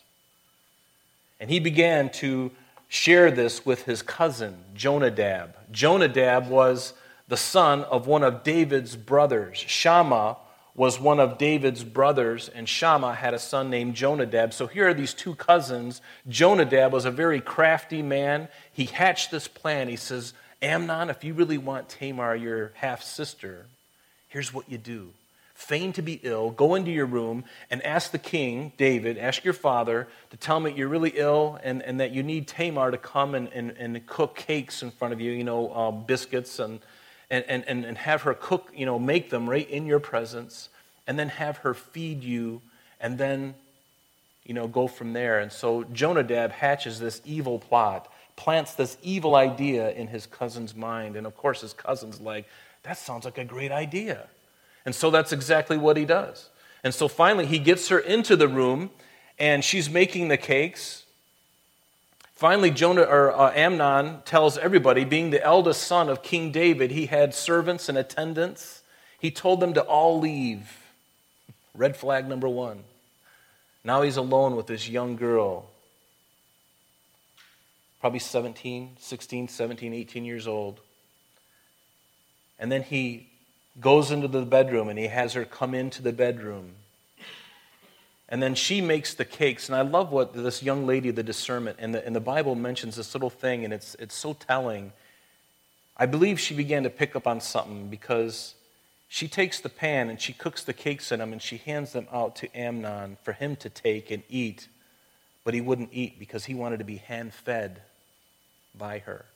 And 1.40 1.50
he 1.50 1.58
began 1.58 2.10
to 2.10 2.52
share 2.88 3.30
this 3.30 3.66
with 3.66 3.82
his 3.82 4.02
cousin, 4.02 4.56
Jonadab. 4.74 5.56
Jonadab 5.72 6.48
was 6.48 6.92
the 7.26 7.36
son 7.36 7.82
of 7.84 8.06
one 8.06 8.22
of 8.22 8.44
David's 8.44 8.94
brothers. 8.94 9.58
Shammah 9.58 10.36
was 10.74 11.00
one 11.00 11.20
of 11.20 11.38
David's 11.38 11.84
brothers, 11.84 12.48
and 12.48 12.68
Shammah 12.68 13.14
had 13.14 13.34
a 13.34 13.38
son 13.38 13.68
named 13.68 13.94
Jonadab. 13.94 14.52
So 14.54 14.66
here 14.66 14.88
are 14.88 14.94
these 14.94 15.12
two 15.12 15.34
cousins. 15.34 16.00
Jonadab 16.28 16.92
was 16.92 17.04
a 17.04 17.10
very 17.10 17.40
crafty 17.40 18.02
man. 18.02 18.48
He 18.72 18.84
hatched 18.84 19.30
this 19.30 19.48
plan. 19.48 19.88
He 19.88 19.96
says, 19.96 20.32
Amnon, 20.62 21.10
if 21.10 21.24
you 21.24 21.34
really 21.34 21.58
want 21.58 21.88
Tamar, 21.88 22.36
your 22.36 22.72
half 22.74 23.02
sister, 23.02 23.66
here's 24.32 24.52
what 24.52 24.68
you 24.70 24.78
do 24.78 25.10
feign 25.54 25.92
to 25.92 26.02
be 26.02 26.18
ill, 26.22 26.50
go 26.50 26.74
into 26.74 26.90
your 26.90 27.06
room 27.06 27.44
and 27.70 27.82
ask 27.82 28.10
the 28.10 28.18
king, 28.18 28.72
David, 28.78 29.16
ask 29.18 29.44
your 29.44 29.54
father 29.54 30.08
to 30.30 30.36
tell 30.36 30.58
that 30.60 30.76
you're 30.76 30.88
really 30.88 31.12
ill 31.14 31.58
and, 31.62 31.82
and 31.82 32.00
that 32.00 32.10
you 32.10 32.22
need 32.22 32.48
Tamar 32.48 32.90
to 32.90 32.98
come 32.98 33.34
and, 33.34 33.48
and, 33.52 33.70
and 33.72 34.06
cook 34.06 34.34
cakes 34.34 34.82
in 34.82 34.90
front 34.90 35.12
of 35.12 35.20
you, 35.20 35.30
you 35.30 35.44
know, 35.44 35.70
uh, 35.70 35.90
biscuits 35.90 36.58
and, 36.58 36.80
and, 37.30 37.44
and, 37.48 37.84
and 37.84 37.98
have 37.98 38.22
her 38.22 38.34
cook, 38.34 38.72
you 38.74 38.86
know, 38.86 38.98
make 38.98 39.30
them 39.30 39.48
right 39.48 39.68
in 39.68 39.86
your 39.86 40.00
presence 40.00 40.68
and 41.06 41.18
then 41.18 41.28
have 41.28 41.58
her 41.58 41.74
feed 41.74 42.24
you 42.24 42.60
and 43.00 43.18
then, 43.18 43.54
you 44.44 44.54
know, 44.54 44.66
go 44.66 44.88
from 44.88 45.12
there. 45.12 45.38
And 45.38 45.52
so 45.52 45.84
Jonadab 45.84 46.50
hatches 46.50 46.98
this 46.98 47.20
evil 47.24 47.58
plot, 47.58 48.10
plants 48.36 48.74
this 48.74 48.96
evil 49.02 49.36
idea 49.36 49.92
in 49.92 50.08
his 50.08 50.26
cousin's 50.26 50.74
mind. 50.74 51.16
And 51.16 51.26
of 51.26 51.36
course, 51.36 51.60
his 51.60 51.72
cousin's 51.72 52.20
like, 52.20 52.46
that 52.82 52.98
sounds 52.98 53.24
like 53.24 53.38
a 53.38 53.44
great 53.44 53.72
idea. 53.72 54.28
And 54.84 54.94
so 54.94 55.10
that's 55.10 55.32
exactly 55.32 55.76
what 55.76 55.96
he 55.96 56.04
does. 56.04 56.48
And 56.82 56.92
so 56.92 57.06
finally, 57.08 57.46
he 57.46 57.58
gets 57.58 57.88
her 57.88 57.98
into 57.98 58.36
the 58.36 58.48
room, 58.48 58.90
and 59.38 59.64
she's 59.64 59.88
making 59.88 60.28
the 60.28 60.36
cakes. 60.36 61.04
Finally, 62.34 62.72
Jonah, 62.72 63.02
or, 63.02 63.32
uh, 63.32 63.52
Amnon 63.54 64.22
tells 64.24 64.58
everybody, 64.58 65.04
being 65.04 65.30
the 65.30 65.42
eldest 65.44 65.84
son 65.84 66.08
of 66.08 66.22
King 66.24 66.50
David, 66.50 66.90
he 66.90 67.06
had 67.06 67.34
servants 67.34 67.88
and 67.88 67.96
attendants. 67.96 68.82
He 69.20 69.30
told 69.30 69.60
them 69.60 69.74
to 69.74 69.82
all 69.82 70.18
leave. 70.18 70.78
Red 71.74 71.96
flag 71.96 72.28
number 72.28 72.48
one. 72.48 72.82
Now 73.84 74.02
he's 74.02 74.16
alone 74.16 74.56
with 74.56 74.66
this 74.66 74.88
young 74.88 75.16
girl, 75.16 75.66
probably 78.00 78.20
17, 78.20 78.96
16, 78.98 79.48
17, 79.48 79.94
18 79.94 80.24
years 80.24 80.46
old. 80.46 80.80
And 82.58 82.70
then 82.70 82.82
he 82.82 83.28
goes 83.80 84.10
into 84.10 84.28
the 84.28 84.42
bedroom 84.42 84.88
and 84.88 84.98
he 84.98 85.06
has 85.06 85.32
her 85.32 85.44
come 85.44 85.74
into 85.74 86.02
the 86.02 86.12
bedroom. 86.12 86.74
And 88.28 88.42
then 88.42 88.54
she 88.54 88.80
makes 88.80 89.12
the 89.12 89.26
cakes. 89.26 89.68
And 89.68 89.76
I 89.76 89.82
love 89.82 90.10
what 90.10 90.32
this 90.32 90.62
young 90.62 90.86
lady, 90.86 91.10
the 91.10 91.22
discernment, 91.22 91.76
and 91.78 91.94
the, 91.94 92.04
and 92.04 92.16
the 92.16 92.20
Bible 92.20 92.54
mentions 92.54 92.96
this 92.96 93.14
little 93.14 93.28
thing, 93.28 93.62
and 93.64 93.74
it's, 93.74 93.94
it's 93.96 94.14
so 94.14 94.32
telling. 94.32 94.92
I 95.98 96.06
believe 96.06 96.40
she 96.40 96.54
began 96.54 96.84
to 96.84 96.90
pick 96.90 97.14
up 97.14 97.26
on 97.26 97.42
something 97.42 97.88
because 97.88 98.54
she 99.06 99.28
takes 99.28 99.60
the 99.60 99.68
pan 99.68 100.08
and 100.08 100.18
she 100.18 100.32
cooks 100.32 100.64
the 100.64 100.72
cakes 100.72 101.12
in 101.12 101.18
them 101.18 101.32
and 101.32 101.42
she 101.42 101.58
hands 101.58 101.92
them 101.92 102.08
out 102.10 102.34
to 102.36 102.48
Amnon 102.56 103.18
for 103.22 103.34
him 103.34 103.54
to 103.56 103.68
take 103.68 104.10
and 104.10 104.22
eat. 104.30 104.68
But 105.44 105.52
he 105.52 105.60
wouldn't 105.60 105.90
eat 105.92 106.18
because 106.18 106.46
he 106.46 106.54
wanted 106.54 106.78
to 106.78 106.84
be 106.84 106.96
hand 106.96 107.34
fed 107.34 107.82
by 108.74 109.00
her. 109.00 109.26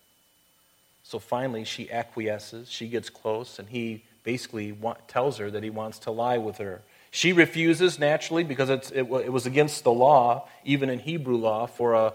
So 1.09 1.21
finally, 1.21 1.63
she 1.63 1.89
acquiesces, 1.89 2.69
she 2.69 2.89
gets 2.89 3.11
close, 3.11 3.61
and 3.61 3.69
he 3.69 4.03
basically 4.25 4.77
tells 5.07 5.39
her 5.39 5.49
that 5.53 5.63
he 5.63 5.71
wants 5.71 6.01
to 6.01 6.11
lie 6.11 6.39
with 6.39 6.59
her. 6.59 6.83
She 7.13 7.33
refuses 7.33 7.97
naturally 7.97 8.43
because 8.43 8.71
it, 8.71 8.91
it, 8.93 9.09
was 9.09 9.47
against 9.47 9.85
the 9.85 9.93
law, 9.93 10.49
even 10.65 10.91
in 10.91 10.99
Hebrew 10.99 11.37
law, 11.37 11.67
for 11.67 11.95
a, 11.95 12.13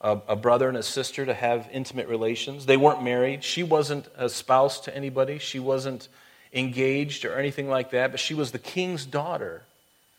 a, 0.00 0.20
a 0.26 0.36
brother 0.36 0.68
and 0.68 0.76
a 0.76 0.82
sister 0.82 1.24
to 1.24 1.32
have 1.32 1.68
intimate 1.72 2.08
relations. 2.08 2.66
They 2.66 2.76
weren't 2.76 3.04
married. 3.04 3.44
She 3.44 3.62
wasn't 3.62 4.08
a 4.16 4.28
spouse 4.28 4.80
to 4.80 4.96
anybody. 4.96 5.38
She 5.38 5.60
wasn't 5.60 6.08
engaged 6.52 7.24
or 7.24 7.38
anything 7.38 7.68
like 7.68 7.92
that, 7.92 8.10
but 8.10 8.18
she 8.18 8.34
was 8.34 8.50
the 8.50 8.58
king's 8.58 9.06
daughter, 9.06 9.62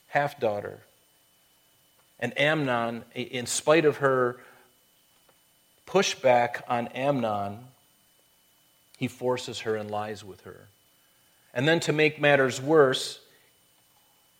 half 0.07 0.39
daughter. 0.39 0.79
And 2.21 2.39
Amnon, 2.39 3.03
in 3.15 3.47
spite 3.47 3.83
of 3.83 3.97
her 3.97 4.37
pushback 5.85 6.61
on 6.69 6.87
Amnon, 6.87 7.59
he 9.03 9.07
forces 9.09 9.59
her 9.59 9.75
and 9.75 9.91
lies 9.91 10.23
with 10.23 10.41
her. 10.41 10.69
And 11.53 11.67
then 11.67 11.81
to 11.81 11.91
make 11.91 12.21
matters 12.21 12.61
worse, 12.61 13.19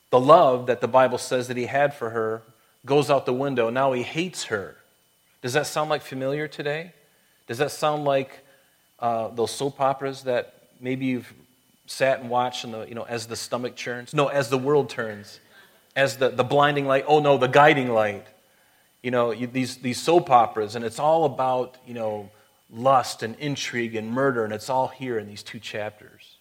the 0.10 0.22
love 0.22 0.68
that 0.68 0.80
the 0.80 0.88
Bible 0.88 1.18
says 1.18 1.50
that 1.50 1.58
he 1.58 1.66
had 1.66 1.94
for 1.94 2.12
her 2.12 2.44
goes 2.86 3.10
out 3.10 3.26
the 3.26 3.34
window. 3.34 3.70
Now 3.70 3.92
he 3.92 4.04
hates 4.04 4.46
her. 4.46 4.78
Does 5.42 5.52
that 5.52 5.68
sound 5.68 5.90
like 5.90 6.02
familiar 6.02 6.48
today? 6.48 6.94
Does 7.46 7.58
that 7.58 7.72
sound 7.72 8.06
like 8.06 8.46
uh, 9.00 9.28
those 9.36 9.52
soap 9.52 9.82
operas 9.82 10.24
that 10.24 10.54
maybe 10.80 11.08
you've 11.08 11.34
sat 11.86 12.22
and 12.22 12.30
watched 12.30 12.64
and 12.64 12.74
the, 12.74 12.88
you 12.88 12.96
know, 12.96 13.04
as 13.04 13.28
the 13.28 13.36
stomach 13.36 13.76
churns? 13.76 14.14
No, 14.14 14.28
as 14.28 14.50
the 14.50 14.58
world 14.58 14.90
turns, 14.90 15.42
as 15.94 16.16
the, 16.16 16.30
the 16.30 16.46
blinding 16.46 16.86
light. 16.86 17.04
Oh 17.06 17.20
no, 17.20 17.38
the 17.38 17.48
guiding 17.48 17.90
light. 17.90 18.26
You 19.02 19.12
know, 19.12 19.32
you, 19.32 19.48
these, 19.48 19.76
these 19.80 20.02
soap 20.02 20.30
operas, 20.30 20.78
and 20.78 20.86
it's 20.86 21.00
all 21.00 21.26
about, 21.26 21.76
you 21.86 21.94
know, 21.94 22.30
lust 22.74 23.24
and 23.24 23.36
intrigue 23.36 23.96
and 23.96 24.12
murder, 24.12 24.44
and 24.44 24.54
it's 24.54 24.70
all 24.70 24.88
here 24.88 25.18
in 25.20 25.28
these 25.28 25.44
two 25.44 25.60
chapters. 25.60 26.36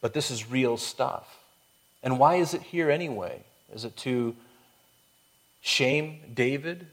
But 0.00 0.14
this 0.14 0.30
is 0.30 0.50
real 0.50 0.76
stuff. 0.76 1.38
And 2.02 2.18
why 2.18 2.36
is 2.36 2.54
it 2.54 2.62
here 2.62 2.90
anyway? 2.90 3.44
Is 3.74 3.84
it 3.84 3.96
to 3.98 4.34
shame 5.60 6.20
David? 6.32 6.86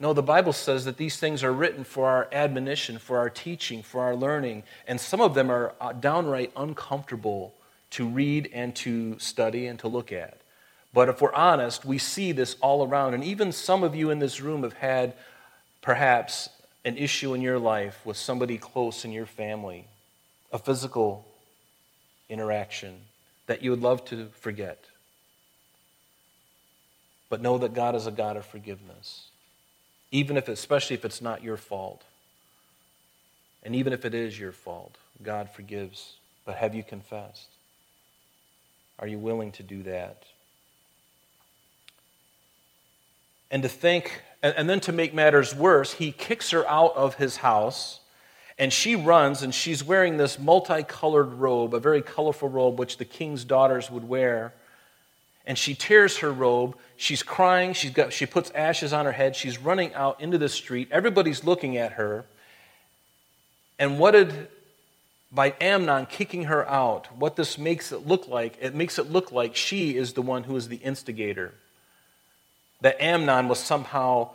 No, 0.00 0.12
the 0.12 0.22
Bible 0.22 0.52
says 0.52 0.84
that 0.84 0.96
these 0.96 1.16
things 1.16 1.44
are 1.44 1.52
written 1.52 1.84
for 1.84 2.08
our 2.08 2.28
admonition, 2.32 2.98
for 2.98 3.18
our 3.18 3.30
teaching, 3.30 3.82
for 3.82 4.02
our 4.02 4.16
learning, 4.16 4.64
and 4.88 5.00
some 5.00 5.20
of 5.20 5.34
them 5.34 5.50
are 5.50 5.74
uh, 5.80 5.92
downright 5.92 6.52
uncomfortable 6.56 7.54
to 7.90 8.08
read 8.08 8.50
and 8.52 8.74
to 8.74 9.18
study 9.18 9.66
and 9.66 9.78
to 9.78 9.88
look 9.88 10.10
at. 10.10 10.40
But 10.92 11.08
if 11.08 11.20
we're 11.20 11.32
honest, 11.32 11.84
we 11.84 11.98
see 11.98 12.32
this 12.32 12.56
all 12.60 12.86
around. 12.86 13.14
And 13.14 13.24
even 13.24 13.52
some 13.52 13.82
of 13.82 13.94
you 13.94 14.10
in 14.10 14.18
this 14.18 14.40
room 14.40 14.62
have 14.62 14.74
had 14.74 15.14
perhaps 15.82 16.48
an 16.84 16.96
issue 16.96 17.34
in 17.34 17.42
your 17.42 17.58
life 17.58 18.00
with 18.04 18.16
somebody 18.16 18.56
close 18.56 19.04
in 19.04 19.12
your 19.12 19.26
family, 19.26 19.86
a 20.52 20.58
physical 20.58 21.26
interaction 22.28 22.96
that 23.46 23.62
you 23.62 23.70
would 23.70 23.82
love 23.82 24.04
to 24.06 24.28
forget. 24.40 24.84
But 27.28 27.42
know 27.42 27.58
that 27.58 27.74
God 27.74 27.94
is 27.94 28.06
a 28.06 28.10
God 28.10 28.36
of 28.36 28.46
forgiveness. 28.46 29.28
Even 30.10 30.36
if, 30.36 30.48
especially 30.48 30.94
if 30.94 31.04
it's 31.04 31.22
not 31.22 31.42
your 31.42 31.56
fault. 31.56 32.02
And 33.62 33.74
even 33.74 33.92
if 33.92 34.04
it 34.04 34.14
is 34.14 34.38
your 34.38 34.52
fault, 34.52 34.96
God 35.22 35.48
forgives. 35.50 36.14
But 36.44 36.56
have 36.56 36.74
you 36.74 36.82
confessed? 36.82 37.48
Are 38.98 39.06
you 39.06 39.18
willing 39.18 39.52
to 39.52 39.62
do 39.62 39.82
that? 39.84 40.24
And 43.50 43.62
to 43.62 43.68
think, 43.68 44.22
and 44.42 44.68
then 44.68 44.80
to 44.80 44.92
make 44.92 45.14
matters 45.14 45.54
worse, 45.54 45.94
he 45.94 46.12
kicks 46.12 46.50
her 46.50 46.68
out 46.68 46.96
of 46.96 47.14
his 47.14 47.38
house 47.38 48.00
and 48.58 48.72
she 48.72 48.94
runs, 48.94 49.42
and 49.42 49.54
she's 49.54 49.82
wearing 49.82 50.18
this 50.18 50.38
multicolored 50.38 51.32
robe, 51.34 51.74
a 51.74 51.80
very 51.80 52.02
colorful 52.02 52.48
robe, 52.48 52.78
which 52.78 52.98
the 52.98 53.04
king's 53.04 53.44
daughters 53.44 53.90
would 53.90 54.08
wear. 54.08 54.52
And 55.46 55.58
she 55.58 55.74
tears 55.74 56.18
her 56.18 56.30
robe. 56.30 56.76
She's 56.96 57.22
crying. 57.22 57.72
She's 57.72 57.90
got, 57.90 58.12
she 58.12 58.26
puts 58.26 58.50
ashes 58.52 58.92
on 58.92 59.06
her 59.06 59.12
head. 59.12 59.34
She's 59.34 59.58
running 59.58 59.92
out 59.94 60.20
into 60.20 60.38
the 60.38 60.48
street. 60.48 60.88
Everybody's 60.92 61.42
looking 61.42 61.76
at 61.76 61.92
her. 61.92 62.24
And 63.78 63.98
what 63.98 64.12
did, 64.12 64.48
by 65.32 65.54
Amnon 65.60 66.06
kicking 66.06 66.44
her 66.44 66.68
out, 66.68 67.08
what 67.18 67.34
this 67.34 67.58
makes 67.58 67.90
it 67.90 68.06
look 68.06 68.28
like, 68.28 68.58
it 68.60 68.74
makes 68.74 68.98
it 68.98 69.10
look 69.10 69.32
like 69.32 69.56
she 69.56 69.96
is 69.96 70.12
the 70.12 70.22
one 70.22 70.44
who 70.44 70.54
is 70.54 70.68
the 70.68 70.76
instigator. 70.76 71.54
That 72.82 73.02
Amnon 73.02 73.48
was 73.48 73.58
somehow 73.58 74.30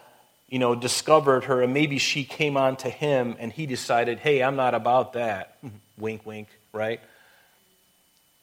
you 0.50 0.60
know, 0.60 0.76
discovered 0.76 1.46
her, 1.46 1.62
and 1.62 1.74
maybe 1.74 1.98
she 1.98 2.24
came 2.24 2.56
on 2.56 2.78
to 2.78 2.90
him 2.90 3.36
and 3.40 3.52
he 3.52 3.66
decided, 3.66 4.20
hey, 4.20 4.42
I'm 4.42 4.56
not 4.56 4.74
about 4.74 5.14
that. 5.14 5.58
Mm-hmm. 5.64 5.76
wink, 5.98 6.26
wink, 6.26 6.48
right? 6.72 7.02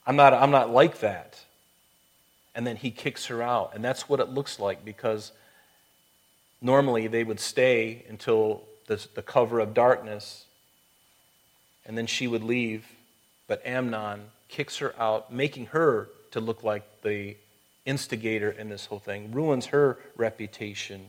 I'm 0.07 0.17
not, 0.17 0.35
I'm 0.35 0.51
not 0.51 0.71
like 0.71 1.01
that. 1.01 1.41
And 2.55 2.67
then 2.67 2.77
he 2.77 2.91
kicks 2.91 3.27
her 3.27 3.43
out. 3.43 3.73
And 3.75 3.83
that's 3.83 4.09
what 4.09 4.21
it 4.21 4.29
looks 4.29 4.61
like 4.61 4.85
because 4.85 5.33
normally 6.61 7.07
they 7.07 7.25
would 7.25 7.41
stay 7.41 8.05
until 8.09 8.63
the, 8.87 9.05
the 9.15 9.23
cover 9.23 9.61
of 9.61 9.73
darkness 9.73 10.45
and 11.87 11.97
then 11.97 12.07
she 12.07 12.27
would 12.27 12.45
leave. 12.45 12.87
But 13.47 13.67
Amnon 13.67 14.27
kicks 14.49 14.77
her 14.79 14.95
out, 15.01 15.33
making 15.33 15.67
her 15.67 16.09
to 16.33 16.41
look 16.41 16.63
like 16.63 16.85
the 17.03 17.37
instigator 17.87 18.51
in 18.51 18.69
this 18.69 18.87
whole 18.87 18.99
thing, 18.99 19.33
ruins 19.33 19.67
her 19.67 19.99
reputation. 20.17 21.07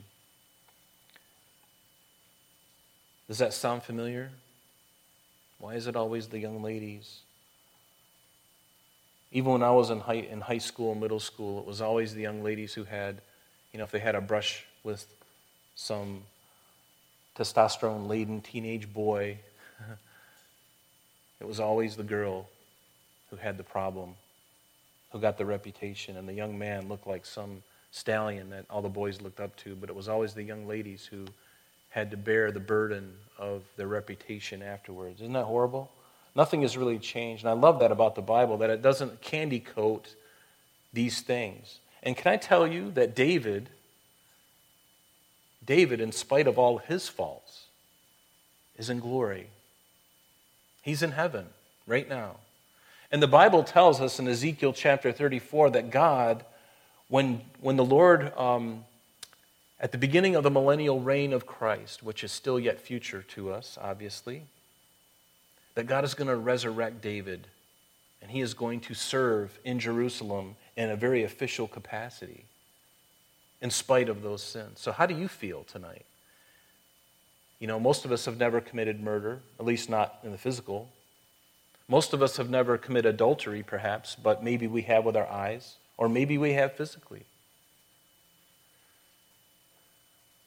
Does 3.28 3.38
that 3.40 3.54
sound 3.54 3.84
familiar? 3.84 4.32
Why 5.60 5.76
is 5.76 5.88
it 5.88 5.96
always 5.96 6.28
the 6.28 6.40
young 6.40 6.62
ladies? 6.62 7.20
Even 9.32 9.52
when 9.52 9.64
I 9.64 9.72
was 9.72 9.90
in 9.90 10.00
high, 10.02 10.14
in 10.14 10.42
high 10.42 10.60
school 10.60 10.96
middle 10.96 11.20
school, 11.20 11.60
it 11.60 11.66
was 11.66 11.82
always 11.82 12.14
the 12.14 12.22
young 12.22 12.44
ladies 12.44 12.74
who 12.74 12.84
had, 12.84 13.22
you 13.72 13.80
know, 13.80 13.84
if 13.84 13.92
they 13.92 14.00
had 14.00 14.16
a 14.16 14.22
brush 14.22 14.66
with 14.84 15.08
some 15.76 16.24
testosterone 17.38 18.08
laden 18.08 18.42
teenage 18.42 18.92
boy, 18.94 19.38
it 21.40 21.48
was 21.48 21.60
always 21.60 21.96
the 21.96 22.04
girl 22.04 22.48
who 23.30 23.36
had 23.38 23.58
the 23.58 23.64
problem, 23.64 24.16
who 25.16 25.22
got 25.22 25.38
the 25.38 25.46
reputation, 25.46 26.18
and 26.18 26.28
the 26.28 26.34
young 26.34 26.60
man 26.60 26.90
looked 26.90 27.08
like 27.08 27.26
some 27.26 27.64
stallion 27.90 28.50
that 28.50 28.66
all 28.70 28.82
the 28.82 28.90
boys 28.90 29.22
looked 29.22 29.40
up 29.40 29.56
to, 29.56 29.74
but 29.74 29.90
it 29.90 29.96
was 29.96 30.10
always 30.10 30.34
the 30.34 30.44
young 30.44 30.68
ladies 30.68 31.06
who 31.06 31.24
had 31.88 32.12
to 32.12 32.18
bear 32.18 32.52
the 32.52 32.60
burden 32.60 33.14
of 33.40 33.64
their 33.78 33.88
reputation 33.88 34.62
afterwards. 34.62 35.22
Isn't 35.22 35.32
that 35.32 35.46
horrible? 35.46 35.90
Nothing 36.36 36.64
has 36.64 36.76
really 36.76 37.00
changed. 37.00 37.44
And 37.44 37.50
I 37.50 37.54
love 37.54 37.80
that 37.80 37.94
about 37.94 38.16
the 38.16 38.22
Bible, 38.22 38.58
that 38.58 38.70
it 38.70 38.82
doesn't 38.82 39.22
candy 39.22 39.62
coat 39.62 40.14
these 40.92 41.22
things. 41.22 41.80
And 42.04 42.18
can 42.18 42.34
I 42.34 42.36
tell 42.36 42.68
you 42.68 42.92
that 42.92 43.16
David, 43.16 43.70
David, 45.66 46.02
in 46.02 46.12
spite 46.12 46.48
of 46.48 46.60
all 46.60 46.80
his 46.80 47.08
faults, 47.08 47.68
is 48.78 48.90
in 48.90 49.00
glory. 49.00 49.48
He's 50.82 51.02
in 51.02 51.12
heaven 51.12 51.46
right 51.88 52.10
now. 52.10 52.36
And 53.12 53.22
the 53.22 53.28
Bible 53.28 53.64
tells 53.64 54.02
us 54.02 54.20
in 54.20 54.28
Ezekiel 54.28 54.74
chapter 54.74 55.12
34 55.12 55.72
that 55.72 55.92
God, 55.92 56.46
when, 57.08 57.42
when 57.62 57.76
the 57.76 57.86
Lord, 57.86 58.36
um, 58.38 58.86
at 59.80 59.92
the 59.92 59.98
beginning 59.98 60.36
of 60.36 60.44
the 60.44 60.52
millennial 60.52 61.00
reign 61.00 61.34
of 61.34 61.46
Christ, 61.46 62.02
which 62.02 62.24
is 62.24 62.32
still 62.32 62.60
yet 62.60 62.82
future 62.82 63.22
to 63.30 63.52
us, 63.52 63.78
obviously, 63.82 64.44
that 65.76 65.86
God 65.88 66.04
is 66.04 66.14
going 66.14 66.30
to 66.30 66.36
resurrect 66.36 67.02
David 67.02 67.48
and 68.22 68.32
he 68.32 68.42
is 68.42 68.56
going 68.56 68.80
to 68.80 68.96
serve 68.96 69.60
in 69.64 69.78
Jerusalem 69.78 70.56
in 70.76 70.90
a 70.90 70.96
very 70.96 71.24
official 71.24 71.68
capacity 71.68 72.46
in 73.62 73.70
spite 73.70 74.10
of 74.10 74.24
those 74.24 74.42
sins. 74.42 74.80
So, 74.80 74.92
how 74.92 75.06
do 75.06 75.16
you 75.16 75.28
feel 75.28 75.64
tonight? 75.64 76.06
You 77.60 77.68
know, 77.68 77.80
most 77.80 78.04
of 78.04 78.12
us 78.12 78.26
have 78.26 78.38
never 78.38 78.62
committed 78.62 79.00
murder, 79.00 79.42
at 79.60 79.66
least 79.66 79.90
not 79.90 80.20
in 80.24 80.32
the 80.32 80.38
physical. 80.38 80.90
Most 81.88 82.14
of 82.14 82.22
us 82.22 82.38
have 82.38 82.50
never 82.50 82.78
committed 82.78 83.14
adultery, 83.14 83.64
perhaps, 83.64 84.16
but 84.16 84.44
maybe 84.44 84.68
we 84.68 84.84
have 84.84 85.06
with 85.06 85.16
our 85.16 85.28
eyes, 85.28 85.76
or 85.98 86.10
maybe 86.10 86.38
we 86.38 86.54
have 86.54 86.74
physically. 86.74 87.26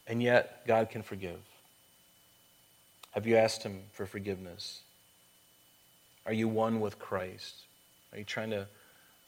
And 0.06 0.22
yet, 0.22 0.66
God 0.66 0.90
can 0.90 1.02
forgive. 1.02 1.38
Have 3.12 3.26
you 3.26 3.36
asked 3.36 3.62
Him 3.62 3.82
for 3.92 4.06
forgiveness? 4.06 4.80
Are 6.26 6.32
you 6.32 6.48
one 6.48 6.80
with 6.80 6.98
Christ? 6.98 7.54
Are 8.12 8.18
you 8.18 8.24
trying 8.24 8.50
to, 8.50 8.66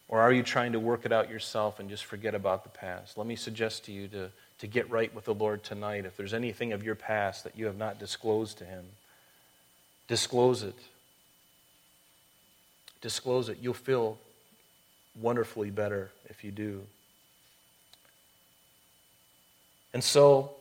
or 0.09 0.21
are 0.21 0.33
you 0.33 0.43
trying 0.43 0.73
to 0.73 0.81
work 0.81 1.05
it 1.05 1.13
out 1.13 1.31
yourself 1.31 1.79
and 1.79 1.89
just 1.89 2.05
forget 2.05 2.35
about 2.35 2.65
the 2.65 2.71
past? 2.71 3.17
Let 3.19 3.27
me 3.27 3.37
suggest 3.37 3.85
to 3.85 3.93
you 3.93 4.09
to, 4.09 4.31
to 4.59 4.67
get 4.67 4.91
right 4.91 5.15
with 5.15 5.27
the 5.27 5.35
Lord 5.35 5.63
tonight. 5.63 6.07
If 6.07 6.17
there's 6.17 6.35
anything 6.35 6.73
of 6.73 6.83
your 6.83 6.95
past 6.95 7.45
that 7.45 7.57
you 7.57 7.67
have 7.67 7.77
not 7.77 7.99
disclosed 7.99 8.59
to 8.59 8.65
Him, 8.65 8.85
disclose 10.09 10.63
it. 10.63 10.77
Disclose 13.01 13.49
it. 13.49 13.59
You'll 13.61 13.75
feel 13.75 14.19
wonderfully 15.21 15.71
better 15.71 16.11
if 16.27 16.45
you 16.45 16.51
do. 16.51 16.83
And 19.93 20.05
so, 20.05 20.53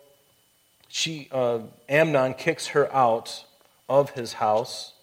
she, 0.88 1.28
uh, 1.32 1.60
Amnon 1.88 2.34
kicks 2.34 2.68
her 2.68 2.94
out 2.94 3.46
of 3.88 4.12
his 4.12 4.34
house. 4.34 4.94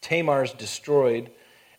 Tamar's 0.00 0.52
destroyed. 0.52 1.30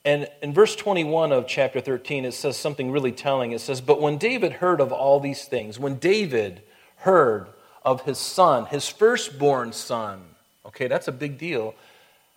And 0.05 0.27
in 0.41 0.53
verse 0.53 0.75
21 0.75 1.31
of 1.31 1.47
chapter 1.47 1.79
13, 1.79 2.25
it 2.25 2.33
says 2.33 2.57
something 2.57 2.91
really 2.91 3.13
telling. 3.13 3.53
It 3.53 3.61
says, 3.61 3.79
But 3.79 4.01
when 4.01 4.17
David 4.17 4.53
heard 4.53 4.81
of 4.81 4.91
all 4.91 5.19
these 5.19 5.45
things, 5.45 5.79
when 5.79 5.95
David 5.95 6.61
heard 6.97 7.47
of 7.83 8.01
his 8.01 8.17
son, 8.17 8.65
his 8.65 8.89
firstborn 8.89 9.71
son, 9.71 10.23
okay, 10.65 10.87
that's 10.87 11.07
a 11.07 11.13
big 11.13 11.37
deal, 11.37 11.75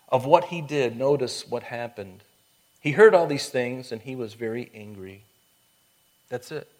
of 0.09 0.25
what 0.25 0.45
he 0.45 0.61
did, 0.61 0.97
notice 0.97 1.45
what 1.47 1.63
happened. 1.63 2.23
He 2.87 2.93
heard 2.93 3.13
all 3.13 3.27
these 3.27 3.49
things 3.49 3.91
and 3.91 4.01
he 4.01 4.15
was 4.15 4.33
very 4.33 4.71
angry. 4.73 5.25
That's 6.29 6.53
it. 6.53 6.71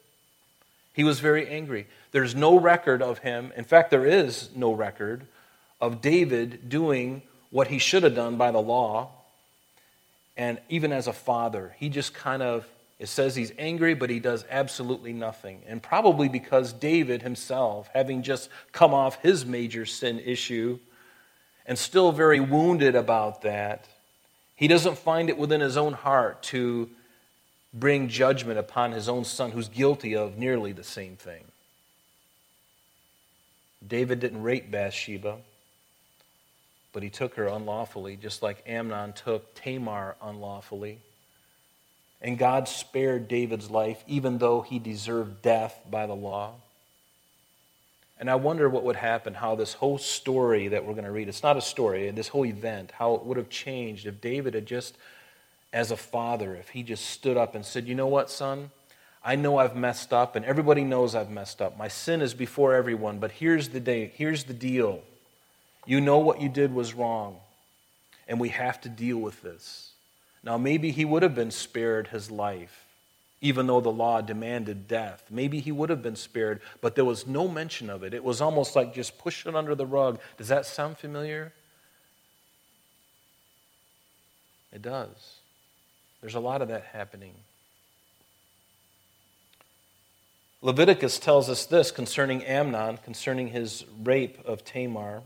He 0.93 1.03
was 1.03 1.19
very 1.19 1.49
angry. 1.49 1.86
There's 2.13 2.34
no 2.34 2.58
record 2.58 3.01
of 3.01 3.19
him. 3.19 3.51
In 3.58 3.65
fact, 3.65 3.91
there 3.91 4.05
is 4.05 4.49
no 4.55 4.71
record 4.71 5.27
of 5.81 5.99
David 5.99 6.69
doing 6.69 7.23
what 7.51 7.67
he 7.67 7.77
should 7.77 8.03
have 8.03 8.15
done 8.15 8.38
by 8.38 8.51
the 8.51 8.62
law. 8.62 9.10
And 10.38 10.60
even 10.69 10.93
as 10.93 11.08
a 11.08 11.12
father, 11.13 11.75
he 11.77 11.89
just 11.89 12.13
kind 12.13 12.41
of, 12.41 12.65
it 12.99 13.08
says 13.08 13.36
he's 13.36 13.51
angry, 13.60 13.93
but 13.93 14.10
he 14.10 14.21
does 14.21 14.45
absolutely 14.49 15.12
nothing. 15.12 15.62
And 15.67 15.84
probably 15.84 16.29
because 16.29 16.71
David 16.71 17.21
himself, 17.21 17.89
having 17.93 18.23
just 18.23 18.47
come 18.71 18.93
off 18.93 19.21
his 19.21 19.45
major 19.45 19.86
sin 19.86 20.21
issue 20.21 20.79
and 21.65 21.77
still 21.77 22.13
very 22.13 22.39
wounded 22.39 22.95
about 22.95 23.41
that, 23.41 23.89
he 24.57 24.67
doesn't 24.67 24.97
find 24.97 25.29
it 25.29 25.37
within 25.37 25.61
his 25.61 25.77
own 25.77 25.93
heart 25.93 26.41
to 26.41 26.89
bring 27.73 28.09
judgment 28.09 28.57
upon 28.57 28.91
his 28.91 29.07
own 29.07 29.23
son 29.23 29.51
who's 29.51 29.69
guilty 29.69 30.15
of 30.15 30.37
nearly 30.37 30.71
the 30.71 30.83
same 30.83 31.15
thing. 31.15 31.43
David 33.87 34.19
didn't 34.19 34.41
rape 34.41 34.71
Bathsheba, 34.71 35.37
but 36.91 37.03
he 37.03 37.09
took 37.09 37.35
her 37.35 37.45
unlawfully, 37.45 38.15
just 38.15 38.41
like 38.41 38.63
Amnon 38.65 39.13
took 39.13 39.53
Tamar 39.53 40.15
unlawfully. 40.21 40.97
And 42.19 42.39
God 42.39 42.67
spared 42.67 43.27
David's 43.27 43.69
life, 43.69 44.03
even 44.07 44.39
though 44.39 44.61
he 44.61 44.79
deserved 44.79 45.43
death 45.43 45.79
by 45.89 46.07
the 46.07 46.15
law. 46.15 46.55
And 48.19 48.30
I 48.30 48.36
wonder 48.36 48.67
what 48.67 48.84
would 48.84 48.95
happen, 48.95 49.36
how 49.36 49.56
this 49.56 49.73
whole 49.73 49.97
story 49.97 50.69
that 50.69 50.86
we're 50.86 50.93
going 50.93 51.06
to 51.06 51.12
read, 51.12 51.27
it's 51.27 51.43
not 51.43 51.58
a 51.58 51.62
story, 51.62 52.10
this 52.12 52.30
whole 52.30 52.45
event, 52.45 52.91
how 52.91 53.13
it 53.15 53.25
would 53.25 53.38
have 53.38 53.49
changed 53.49 54.08
if 54.08 54.19
David 54.21 54.56
had 54.56 54.65
just, 54.65 54.97
as 55.71 55.91
a 55.91 55.97
father, 55.97 56.56
if 56.56 56.69
he 56.69 56.82
just 56.82 57.06
stood 57.06 57.38
up 57.38 57.53
and 57.53 57.63
said, 57.63 57.88
You 57.88 57.95
know 57.95 58.08
what, 58.08 58.30
son? 58.30 58.71
I 59.23 59.36
know 59.36 59.58
I've 59.58 59.75
messed 59.75 60.13
up, 60.13 60.36
and 60.36 60.45
everybody 60.45 60.84
knows 60.84 61.13
I've 61.13 61.30
messed 61.30 61.62
up. 61.62 61.77
My 61.77 61.89
sin 61.89 62.21
is 62.21 62.34
before 62.34 62.73
everyone, 62.73 63.19
but 63.19 63.32
here's 63.32 63.69
the 63.69 63.80
day, 63.80 64.12
here's 64.15 64.45
the 64.45 64.53
deal. 64.53 65.01
You 65.86 66.01
know 66.01 66.17
what 66.17 66.41
you 66.41 66.49
did 66.49 66.73
was 66.73 66.93
wrong, 66.93 67.38
and 68.27 68.39
we 68.39 68.49
have 68.49 68.82
to 68.82 68.89
deal 68.89 69.17
with 69.17 69.41
this. 69.41 69.91
Now, 70.43 70.58
maybe 70.58 70.91
he 70.91 71.06
would 71.06 71.23
have 71.23 71.36
been 71.36 71.51
spared 71.51 72.08
his 72.08 72.32
life 72.32 72.87
even 73.41 73.67
though 73.67 73.82
the 73.82 73.91
law 73.91 74.21
demanded 74.21 74.88
death. 74.88 75.26
Maybe 75.30 75.60
he 75.60 75.71
would 75.71 75.89
have 75.89 76.02
been 76.02 76.15
spared, 76.15 76.62
but 76.82 76.95
there 76.95 77.06
was 77.06 77.28
no 77.28 77.47
mention 77.47 77.89
of 77.89 78.04
it. 78.04 78.13
It 78.13 78.23
was 78.23 78.41
almost 78.41 78.76
like 78.76 78.93
just 78.93 79.17
push 79.17 79.45
it 79.45 79.56
under 79.56 79.76
the 79.76 79.86
rug. 79.86 80.19
Does 80.38 80.47
that 80.47 80.65
sound 80.65 80.97
familiar? 80.97 81.54
It 84.73 84.82
does. 84.82 85.36
There's 86.21 86.36
a 86.36 86.39
lot 86.39 86.62
of 86.62 86.67
that 86.69 86.84
happening. 86.86 87.34
Leviticus 90.62 91.19
tells 91.19 91.50
us 91.50 91.65
this 91.65 91.91
concerning 91.91 92.43
Amnon, 92.43 92.97
concerning 92.97 93.50
his 93.50 93.86
rape 94.04 94.39
of 94.45 94.65
Tamar. 94.65 95.21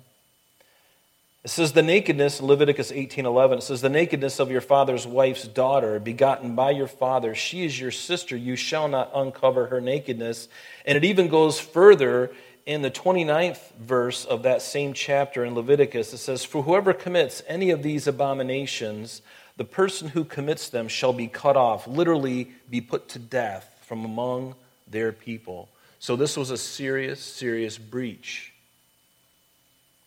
It 1.43 1.49
says 1.49 1.73
the 1.73 1.81
nakedness 1.81 2.39
Leviticus 2.39 2.91
18:11 2.91 3.57
it 3.57 3.63
says 3.63 3.81
the 3.81 3.89
nakedness 3.89 4.39
of 4.39 4.51
your 4.51 4.61
father's 4.61 5.07
wife's 5.07 5.47
daughter 5.47 5.99
begotten 5.99 6.53
by 6.53 6.69
your 6.69 6.87
father. 6.87 7.33
She 7.33 7.65
is 7.65 7.79
your 7.79 7.89
sister. 7.89 8.37
You 8.37 8.55
shall 8.55 8.87
not 8.87 9.11
uncover 9.15 9.67
her 9.67 9.81
nakedness. 9.81 10.47
And 10.85 10.97
it 10.97 11.03
even 11.03 11.29
goes 11.29 11.59
further 11.59 12.31
in 12.67 12.83
the 12.83 12.91
29th 12.91 13.73
verse 13.79 14.23
of 14.23 14.43
that 14.43 14.61
same 14.61 14.93
chapter 14.93 15.43
in 15.43 15.55
Leviticus. 15.55 16.13
It 16.13 16.19
says 16.19 16.43
for 16.43 16.61
whoever 16.61 16.93
commits 16.93 17.41
any 17.47 17.71
of 17.71 17.81
these 17.81 18.05
abominations 18.05 19.23
the 19.57 19.65
person 19.65 20.09
who 20.09 20.23
commits 20.23 20.69
them 20.69 20.87
shall 20.87 21.13
be 21.13 21.27
cut 21.27 21.57
off 21.57 21.87
literally 21.87 22.51
be 22.69 22.81
put 22.81 23.09
to 23.09 23.19
death 23.19 23.67
from 23.81 24.05
among 24.05 24.55
their 24.87 25.11
people. 25.11 25.69
So 25.97 26.15
this 26.15 26.37
was 26.37 26.51
a 26.51 26.57
serious 26.57 27.19
serious 27.19 27.79
breach. 27.79 28.53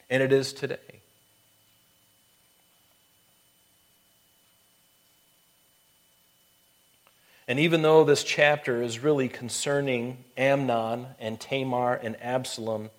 And 0.09 0.23
it 0.23 0.33
is 0.33 0.53
today 0.53 1.01
And 7.47 7.61
even 7.61 7.83
though 7.83 8.05
this 8.05 8.25
chapter 8.25 8.83
is 8.83 9.01
really 9.01 9.29
concerning 9.29 10.25
Amnon 10.37 11.09
and 11.19 11.39
Tamar 11.39 11.95
and 11.95 12.17
Absalom, 12.23 12.91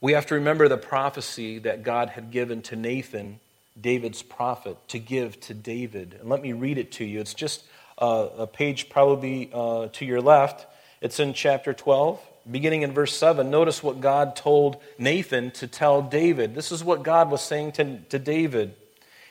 we 0.00 0.12
have 0.12 0.26
to 0.26 0.36
remember 0.36 0.68
the 0.68 0.78
prophecy 0.78 1.58
that 1.60 1.82
God 1.82 2.10
had 2.10 2.30
given 2.30 2.62
to 2.62 2.76
Nathan, 2.76 3.40
David's 3.78 4.22
prophet, 4.22 4.76
to 4.88 4.98
give 4.98 5.40
to 5.40 5.54
David. 5.54 6.16
And 6.20 6.28
let 6.28 6.40
me 6.40 6.52
read 6.52 6.78
it 6.78 6.92
to 6.92 7.04
you. 7.04 7.20
It's 7.20 7.34
just 7.34 7.64
uh, 7.98 8.28
a 8.38 8.46
page 8.46 8.88
probably 8.88 9.50
uh, 9.52 9.88
to 9.88 10.04
your 10.04 10.20
left. 10.20 10.66
It's 11.00 11.18
in 11.18 11.34
chapter 11.34 11.74
12, 11.74 12.20
beginning 12.50 12.82
in 12.82 12.92
verse 12.92 13.16
7. 13.16 13.50
Notice 13.50 13.82
what 13.82 14.00
God 14.00 14.36
told 14.36 14.76
Nathan 14.98 15.50
to 15.52 15.66
tell 15.66 16.00
David. 16.00 16.54
This 16.54 16.70
is 16.70 16.84
what 16.84 17.02
God 17.02 17.30
was 17.30 17.42
saying 17.42 17.72
to, 17.72 17.98
to 17.98 18.18
David. 18.18 18.74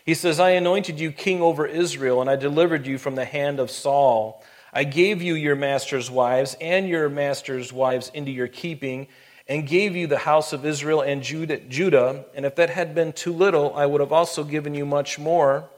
He 0.09 0.15
says, 0.15 0.39
I 0.39 0.49
anointed 0.53 0.99
you 0.99 1.11
king 1.11 1.39
over 1.39 1.67
Israel, 1.67 2.19
and 2.19 2.31
I 2.31 2.35
delivered 2.35 2.87
you 2.87 2.97
from 2.97 3.13
the 3.13 3.25
hand 3.25 3.59
of 3.59 3.69
Saul. 3.69 4.43
I 4.73 4.83
gave 4.83 5.21
you 5.21 5.35
your 5.35 5.55
master's 5.55 6.09
wives 6.09 6.57
and 6.59 6.89
your 6.89 7.09
master's 7.09 7.71
wives 7.71 8.09
into 8.15 8.31
your 8.31 8.47
keeping, 8.47 9.05
and 9.47 9.67
gave 9.67 9.95
you 9.95 10.07
the 10.07 10.17
house 10.17 10.51
of 10.51 10.65
Israel 10.65 11.01
and 11.01 11.21
Judah. 11.21 12.25
And 12.33 12.43
if 12.43 12.55
that 12.55 12.71
had 12.71 12.95
been 12.95 13.13
too 13.13 13.31
little, 13.31 13.71
I 13.75 13.85
would 13.85 14.01
have 14.01 14.11
also 14.11 14.43
given 14.43 14.73
you 14.73 14.83
much 14.83 15.19
more. 15.19 15.69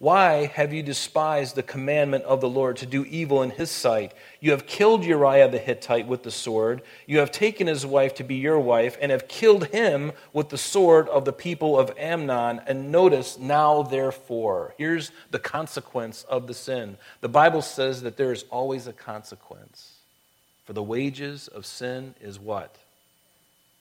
Why 0.00 0.46
have 0.46 0.72
you 0.72 0.82
despised 0.82 1.56
the 1.56 1.62
commandment 1.62 2.24
of 2.24 2.40
the 2.40 2.48
Lord 2.48 2.78
to 2.78 2.86
do 2.86 3.04
evil 3.04 3.42
in 3.42 3.50
his 3.50 3.70
sight? 3.70 4.14
You 4.40 4.52
have 4.52 4.66
killed 4.66 5.04
Uriah 5.04 5.50
the 5.50 5.58
Hittite 5.58 6.06
with 6.06 6.22
the 6.22 6.30
sword. 6.30 6.80
You 7.06 7.18
have 7.18 7.30
taken 7.30 7.66
his 7.66 7.84
wife 7.84 8.14
to 8.14 8.24
be 8.24 8.36
your 8.36 8.58
wife, 8.58 8.96
and 8.98 9.12
have 9.12 9.28
killed 9.28 9.66
him 9.66 10.12
with 10.32 10.48
the 10.48 10.56
sword 10.56 11.06
of 11.10 11.26
the 11.26 11.34
people 11.34 11.78
of 11.78 11.92
Ammon. 11.98 12.62
And 12.66 12.90
notice, 12.90 13.38
now 13.38 13.82
therefore, 13.82 14.74
here's 14.78 15.12
the 15.32 15.38
consequence 15.38 16.22
of 16.30 16.46
the 16.46 16.54
sin. 16.54 16.96
The 17.20 17.28
Bible 17.28 17.60
says 17.60 18.00
that 18.00 18.16
there 18.16 18.32
is 18.32 18.46
always 18.48 18.86
a 18.86 18.94
consequence. 18.94 19.98
For 20.64 20.72
the 20.72 20.82
wages 20.82 21.46
of 21.46 21.66
sin 21.66 22.14
is 22.22 22.40
what? 22.40 22.74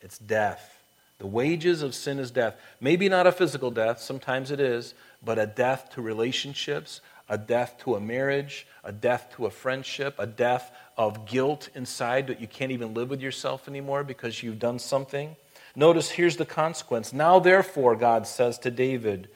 It's 0.02 0.18
death. 0.18 0.79
The 1.20 1.28
wages 1.28 1.82
of 1.82 1.94
sin 1.94 2.18
is 2.18 2.32
death. 2.32 2.56
Maybe 2.80 3.10
not 3.10 3.28
a 3.28 3.32
physical 3.32 3.72
death, 3.72 4.00
sometimes 4.00 4.52
it 4.52 4.60
is 4.60 4.94
but 5.24 5.38
a 5.38 5.46
death 5.46 5.90
to 5.92 6.02
relationships, 6.02 7.02
a 7.28 7.38
death 7.38 7.76
to 7.80 7.96
a 7.96 8.00
marriage, 8.00 8.66
a 8.84 8.92
death 8.92 9.28
to 9.36 9.46
a 9.46 9.52
friendship, 9.52 10.16
a 10.18 10.26
death 10.26 10.72
of 10.98 11.26
guilt 11.26 11.70
inside 11.76 12.28
that 12.28 12.42
you 12.42 12.48
can't 12.48 12.72
even 12.72 12.94
live 12.94 13.10
with 13.10 13.22
yourself 13.22 13.68
anymore 13.68 14.04
because 14.04 14.42
you've 14.42 14.60
done 14.60 14.80
something. 14.80 15.36
Notice 15.76 16.12
here's 16.12 16.38
the 16.38 16.46
consequence. 16.46 17.14
Now, 17.14 17.40
therefore, 17.40 17.96
God 17.96 18.26
says 18.26 18.58
to 18.60 18.72
David, 18.72 19.30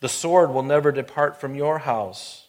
the 0.00 0.08
sword 0.08 0.50
will 0.50 0.62
never 0.62 0.92
depart 0.92 1.40
from 1.40 1.54
your 1.54 1.80
house. 1.80 2.43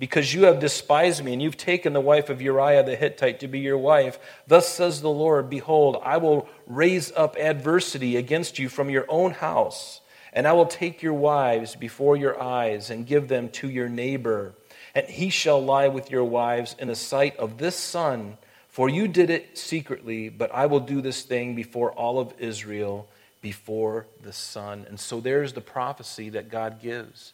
Because 0.00 0.34
you 0.34 0.46
have 0.46 0.58
despised 0.58 1.22
me, 1.22 1.34
and 1.34 1.40
you've 1.40 1.56
taken 1.56 1.92
the 1.92 2.00
wife 2.00 2.28
of 2.28 2.42
Uriah 2.42 2.82
the 2.82 2.96
Hittite 2.96 3.38
to 3.40 3.46
be 3.46 3.60
your 3.60 3.78
wife. 3.78 4.18
Thus 4.48 4.68
says 4.68 5.00
the 5.00 5.10
Lord 5.10 5.48
Behold, 5.48 6.00
I 6.02 6.16
will 6.16 6.48
raise 6.66 7.12
up 7.12 7.36
adversity 7.36 8.16
against 8.16 8.58
you 8.58 8.68
from 8.68 8.90
your 8.90 9.04
own 9.08 9.30
house 9.30 10.00
and 10.32 10.46
I 10.46 10.52
will 10.52 10.66
take 10.66 11.02
your 11.02 11.14
wives 11.14 11.74
before 11.74 12.16
your 12.16 12.40
eyes 12.40 12.90
and 12.90 13.06
give 13.06 13.28
them 13.28 13.48
to 13.50 13.68
your 13.68 13.88
neighbor. 13.88 14.54
And 14.94 15.06
he 15.06 15.30
shall 15.30 15.62
lie 15.62 15.88
with 15.88 16.10
your 16.10 16.24
wives 16.24 16.76
in 16.78 16.88
the 16.88 16.94
sight 16.94 17.36
of 17.36 17.58
this 17.58 17.76
son, 17.76 18.36
for 18.68 18.88
you 18.88 19.08
did 19.08 19.30
it 19.30 19.58
secretly, 19.58 20.28
but 20.28 20.52
I 20.54 20.66
will 20.66 20.80
do 20.80 21.00
this 21.00 21.22
thing 21.22 21.54
before 21.54 21.92
all 21.92 22.18
of 22.18 22.34
Israel, 22.38 23.08
before 23.40 24.06
the 24.22 24.32
sun. 24.32 24.86
And 24.88 24.98
so 24.98 25.20
there's 25.20 25.52
the 25.52 25.60
prophecy 25.60 26.28
that 26.30 26.50
God 26.50 26.80
gives. 26.80 27.32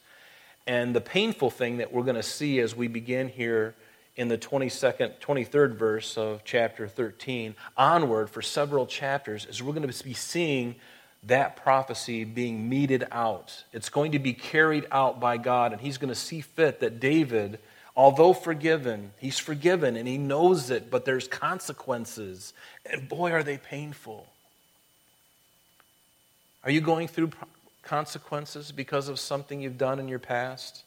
And 0.66 0.94
the 0.94 1.00
painful 1.00 1.50
thing 1.50 1.78
that 1.78 1.92
we're 1.92 2.02
going 2.02 2.16
to 2.16 2.22
see 2.22 2.58
as 2.58 2.74
we 2.74 2.88
begin 2.88 3.28
here 3.28 3.74
in 4.16 4.28
the 4.28 4.38
22nd, 4.38 5.18
23rd 5.20 5.76
verse 5.76 6.16
of 6.16 6.42
chapter 6.44 6.88
13 6.88 7.54
onward 7.76 8.30
for 8.30 8.42
several 8.42 8.86
chapters 8.86 9.46
is 9.46 9.62
we're 9.62 9.74
going 9.74 9.88
to 9.88 10.04
be 10.04 10.14
seeing 10.14 10.74
that 11.24 11.56
prophecy 11.56 12.24
being 12.24 12.68
meted 12.68 13.04
out. 13.12 13.64
It's 13.72 13.88
going 13.88 14.12
to 14.12 14.18
be 14.18 14.32
carried 14.32 14.86
out 14.90 15.20
by 15.20 15.36
God, 15.36 15.72
and 15.72 15.80
He's 15.80 15.98
going 15.98 16.08
to 16.08 16.14
see 16.14 16.40
fit 16.40 16.80
that 16.80 17.00
David, 17.00 17.58
although 17.96 18.32
forgiven, 18.32 19.12
he's 19.18 19.38
forgiven 19.38 19.96
and 19.96 20.06
he 20.06 20.18
knows 20.18 20.70
it, 20.70 20.90
but 20.90 21.04
there's 21.04 21.26
consequences. 21.26 22.52
And 22.84 23.08
boy, 23.08 23.32
are 23.32 23.42
they 23.42 23.56
painful. 23.56 24.26
Are 26.62 26.70
you 26.70 26.80
going 26.80 27.08
through 27.08 27.30
consequences 27.86 28.72
because 28.72 29.08
of 29.08 29.18
something 29.18 29.62
you've 29.62 29.78
done 29.78 29.98
in 29.98 30.08
your 30.08 30.18
past? 30.18 30.82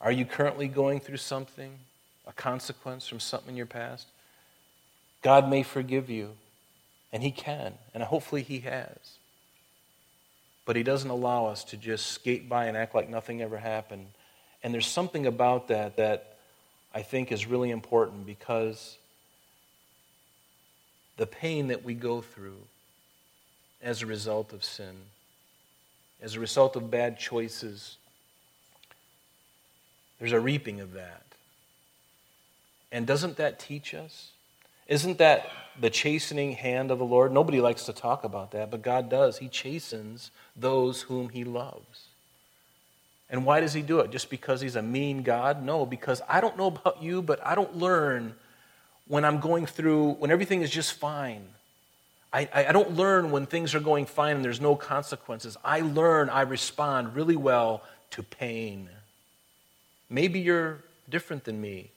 Are 0.00 0.12
you 0.12 0.24
currently 0.24 0.66
going 0.68 1.00
through 1.00 1.18
something, 1.18 1.78
a 2.26 2.32
consequence 2.32 3.06
from 3.06 3.20
something 3.20 3.50
in 3.50 3.56
your 3.56 3.66
past? 3.66 4.08
God 5.22 5.48
may 5.48 5.62
forgive 5.62 6.10
you. 6.10 6.32
And 7.12 7.22
He 7.22 7.30
can, 7.30 7.74
and 7.94 8.02
hopefully 8.02 8.42
He 8.42 8.60
has. 8.60 8.96
But 10.64 10.76
He 10.76 10.82
doesn't 10.82 11.10
allow 11.10 11.46
us 11.46 11.62
to 11.64 11.76
just 11.76 12.06
skate 12.06 12.48
by 12.48 12.66
and 12.66 12.76
act 12.76 12.94
like 12.94 13.08
nothing 13.08 13.42
ever 13.42 13.58
happened. 13.58 14.06
And 14.62 14.72
there's 14.72 14.86
something 14.86 15.26
about 15.26 15.68
that 15.68 15.96
that 15.98 16.38
I 16.94 17.02
think 17.02 17.30
is 17.30 17.46
really 17.46 17.70
important 17.70 18.26
because 18.26 18.96
the 21.16 21.26
pain 21.26 21.68
that 21.68 21.84
we 21.84 21.94
go 21.94 22.20
through 22.20 22.62
as 23.82 24.02
a 24.02 24.06
result 24.06 24.52
of 24.52 24.62
sin, 24.62 24.96
as 26.22 26.36
a 26.36 26.40
result 26.40 26.76
of 26.76 26.90
bad 26.90 27.18
choices, 27.18 27.96
there's 30.18 30.32
a 30.32 30.40
reaping 30.40 30.80
of 30.80 30.92
that. 30.92 31.24
And 32.92 33.06
doesn't 33.06 33.38
that 33.38 33.58
teach 33.58 33.94
us? 33.94 34.30
Isn't 34.86 35.18
that 35.18 35.50
the 35.80 35.90
chastening 35.90 36.52
hand 36.52 36.90
of 36.90 36.98
the 36.98 37.04
Lord? 37.04 37.32
Nobody 37.32 37.60
likes 37.60 37.84
to 37.84 37.92
talk 37.92 38.24
about 38.24 38.50
that, 38.52 38.70
but 38.70 38.82
God 38.82 39.08
does. 39.08 39.38
He 39.38 39.48
chastens 39.48 40.30
those 40.54 41.02
whom 41.02 41.30
He 41.30 41.44
loves. 41.44 42.06
And 43.30 43.46
why 43.46 43.60
does 43.60 43.72
He 43.72 43.82
do 43.82 44.00
it? 44.00 44.10
Just 44.10 44.28
because 44.28 44.60
He's 44.60 44.76
a 44.76 44.82
mean 44.82 45.22
God? 45.22 45.64
No, 45.64 45.86
because 45.86 46.20
I 46.28 46.40
don't 46.40 46.58
know 46.58 46.66
about 46.66 47.02
you, 47.02 47.22
but 47.22 47.44
I 47.44 47.54
don't 47.54 47.76
learn 47.76 48.34
when 49.08 49.24
I'm 49.24 49.40
going 49.40 49.66
through, 49.66 50.12
when 50.14 50.30
everything 50.30 50.62
is 50.62 50.70
just 50.70 50.92
fine. 50.92 51.46
I, 52.32 52.48
I 52.54 52.72
don't 52.72 52.92
learn 52.96 53.30
when 53.30 53.46
things 53.46 53.74
are 53.74 53.80
going 53.80 54.06
fine 54.06 54.36
and 54.36 54.44
there's 54.44 54.60
no 54.60 54.74
consequences. 54.74 55.56
I 55.64 55.80
learn, 55.80 56.30
I 56.30 56.42
respond 56.42 57.14
really 57.14 57.36
well 57.36 57.82
to 58.12 58.22
pain. 58.22 58.88
Maybe 60.08 60.40
you're 60.40 60.78
different 61.08 61.44
than 61.44 61.60
me. 61.60 61.90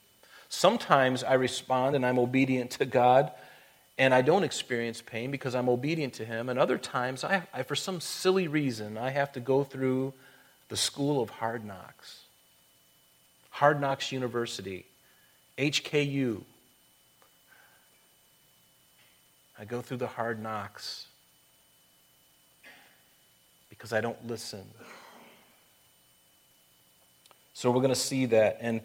Sometimes 0.48 1.24
I 1.24 1.34
respond 1.34 1.96
and 1.96 2.04
I'm 2.04 2.18
obedient 2.18 2.72
to 2.72 2.84
God 2.84 3.32
and 3.98 4.12
I 4.12 4.22
don't 4.22 4.44
experience 4.44 5.00
pain 5.00 5.30
because 5.30 5.54
I'm 5.54 5.68
obedient 5.68 6.14
to 6.14 6.24
Him. 6.24 6.48
And 6.48 6.58
other 6.58 6.76
times, 6.76 7.24
I, 7.24 7.42
I, 7.52 7.62
for 7.62 7.74
some 7.74 8.00
silly 8.00 8.46
reason, 8.46 8.98
I 8.98 9.10
have 9.10 9.32
to 9.32 9.40
go 9.40 9.64
through 9.64 10.12
the 10.68 10.76
school 10.76 11.22
of 11.22 11.30
hard 11.30 11.64
knocks. 11.64 12.20
Hard 13.50 13.80
Knocks 13.80 14.12
University, 14.12 14.84
HKU. 15.56 16.42
I 19.58 19.64
go 19.64 19.80
through 19.80 19.96
the 19.98 20.06
hard 20.06 20.42
knocks 20.42 21.06
because 23.70 23.92
I 23.92 24.00
don't 24.00 24.26
listen. 24.26 24.64
So 27.54 27.70
we're 27.70 27.80
going 27.80 27.88
to 27.88 27.94
see 27.94 28.26
that. 28.26 28.58
And 28.60 28.82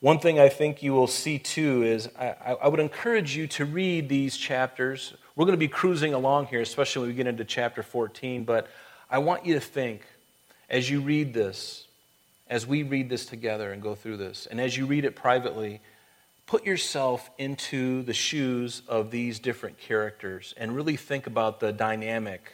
one 0.00 0.18
thing 0.18 0.40
I 0.40 0.48
think 0.48 0.82
you 0.82 0.92
will 0.92 1.06
see 1.06 1.38
too 1.38 1.84
is 1.84 2.08
I, 2.18 2.56
I, 2.62 2.68
would 2.68 2.80
encourage 2.80 3.36
you 3.36 3.46
to 3.48 3.64
read 3.64 4.08
these 4.08 4.36
chapters. 4.36 5.14
We're 5.36 5.44
going 5.44 5.56
to 5.56 5.58
be 5.58 5.68
cruising 5.68 6.14
along 6.14 6.46
here, 6.46 6.60
especially 6.60 7.02
when 7.02 7.10
we 7.10 7.14
get 7.14 7.26
into 7.26 7.44
chapter 7.44 7.82
14, 7.82 8.44
but 8.44 8.66
I 9.10 9.18
want 9.18 9.46
you 9.46 9.54
to 9.54 9.60
think 9.60 10.02
as 10.68 10.88
you 10.90 11.00
read 11.00 11.34
this, 11.34 11.86
as 12.48 12.66
we 12.66 12.82
read 12.82 13.08
this 13.08 13.26
together 13.26 13.72
and 13.72 13.82
go 13.82 13.94
through 13.94 14.16
this, 14.16 14.46
and 14.50 14.60
as 14.60 14.76
you 14.76 14.86
read 14.86 15.04
it 15.04 15.14
privately, 15.14 15.80
put 16.50 16.66
yourself 16.66 17.30
into 17.38 18.02
the 18.02 18.12
shoes 18.12 18.82
of 18.88 19.12
these 19.12 19.38
different 19.38 19.78
characters 19.78 20.52
and 20.56 20.74
really 20.74 20.96
think 20.96 21.28
about 21.28 21.60
the 21.60 21.72
dynamic 21.72 22.50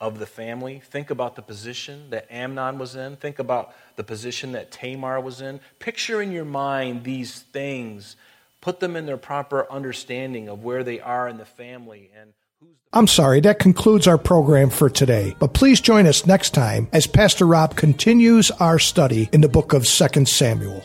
of 0.00 0.20
the 0.20 0.26
family. 0.26 0.80
Think 0.92 1.10
about 1.10 1.34
the 1.34 1.42
position 1.42 2.10
that 2.10 2.24
Amnon 2.30 2.78
was 2.78 2.94
in. 2.94 3.16
Think 3.16 3.40
about 3.40 3.74
the 3.96 4.04
position 4.04 4.52
that 4.52 4.70
Tamar 4.70 5.20
was 5.20 5.40
in. 5.40 5.58
Picture 5.80 6.22
in 6.22 6.30
your 6.30 6.44
mind 6.44 7.02
these 7.02 7.40
things. 7.40 8.14
Put 8.60 8.78
them 8.78 8.94
in 8.94 9.06
their 9.06 9.16
proper 9.16 9.66
understanding 9.68 10.48
of 10.48 10.62
where 10.62 10.84
they 10.84 11.00
are 11.00 11.26
in 11.26 11.36
the 11.36 11.44
family 11.44 12.12
and 12.16 12.34
I'm 12.92 13.08
sorry, 13.08 13.40
that 13.40 13.58
concludes 13.58 14.06
our 14.06 14.18
program 14.18 14.70
for 14.70 14.88
today. 14.88 15.34
But 15.40 15.54
please 15.54 15.80
join 15.80 16.06
us 16.06 16.26
next 16.26 16.50
time 16.50 16.88
as 16.92 17.08
Pastor 17.08 17.46
Rob 17.46 17.74
continues 17.74 18.52
our 18.52 18.78
study 18.78 19.30
in 19.32 19.40
the 19.40 19.48
book 19.48 19.72
of 19.72 19.84
2 19.84 20.26
Samuel. 20.26 20.84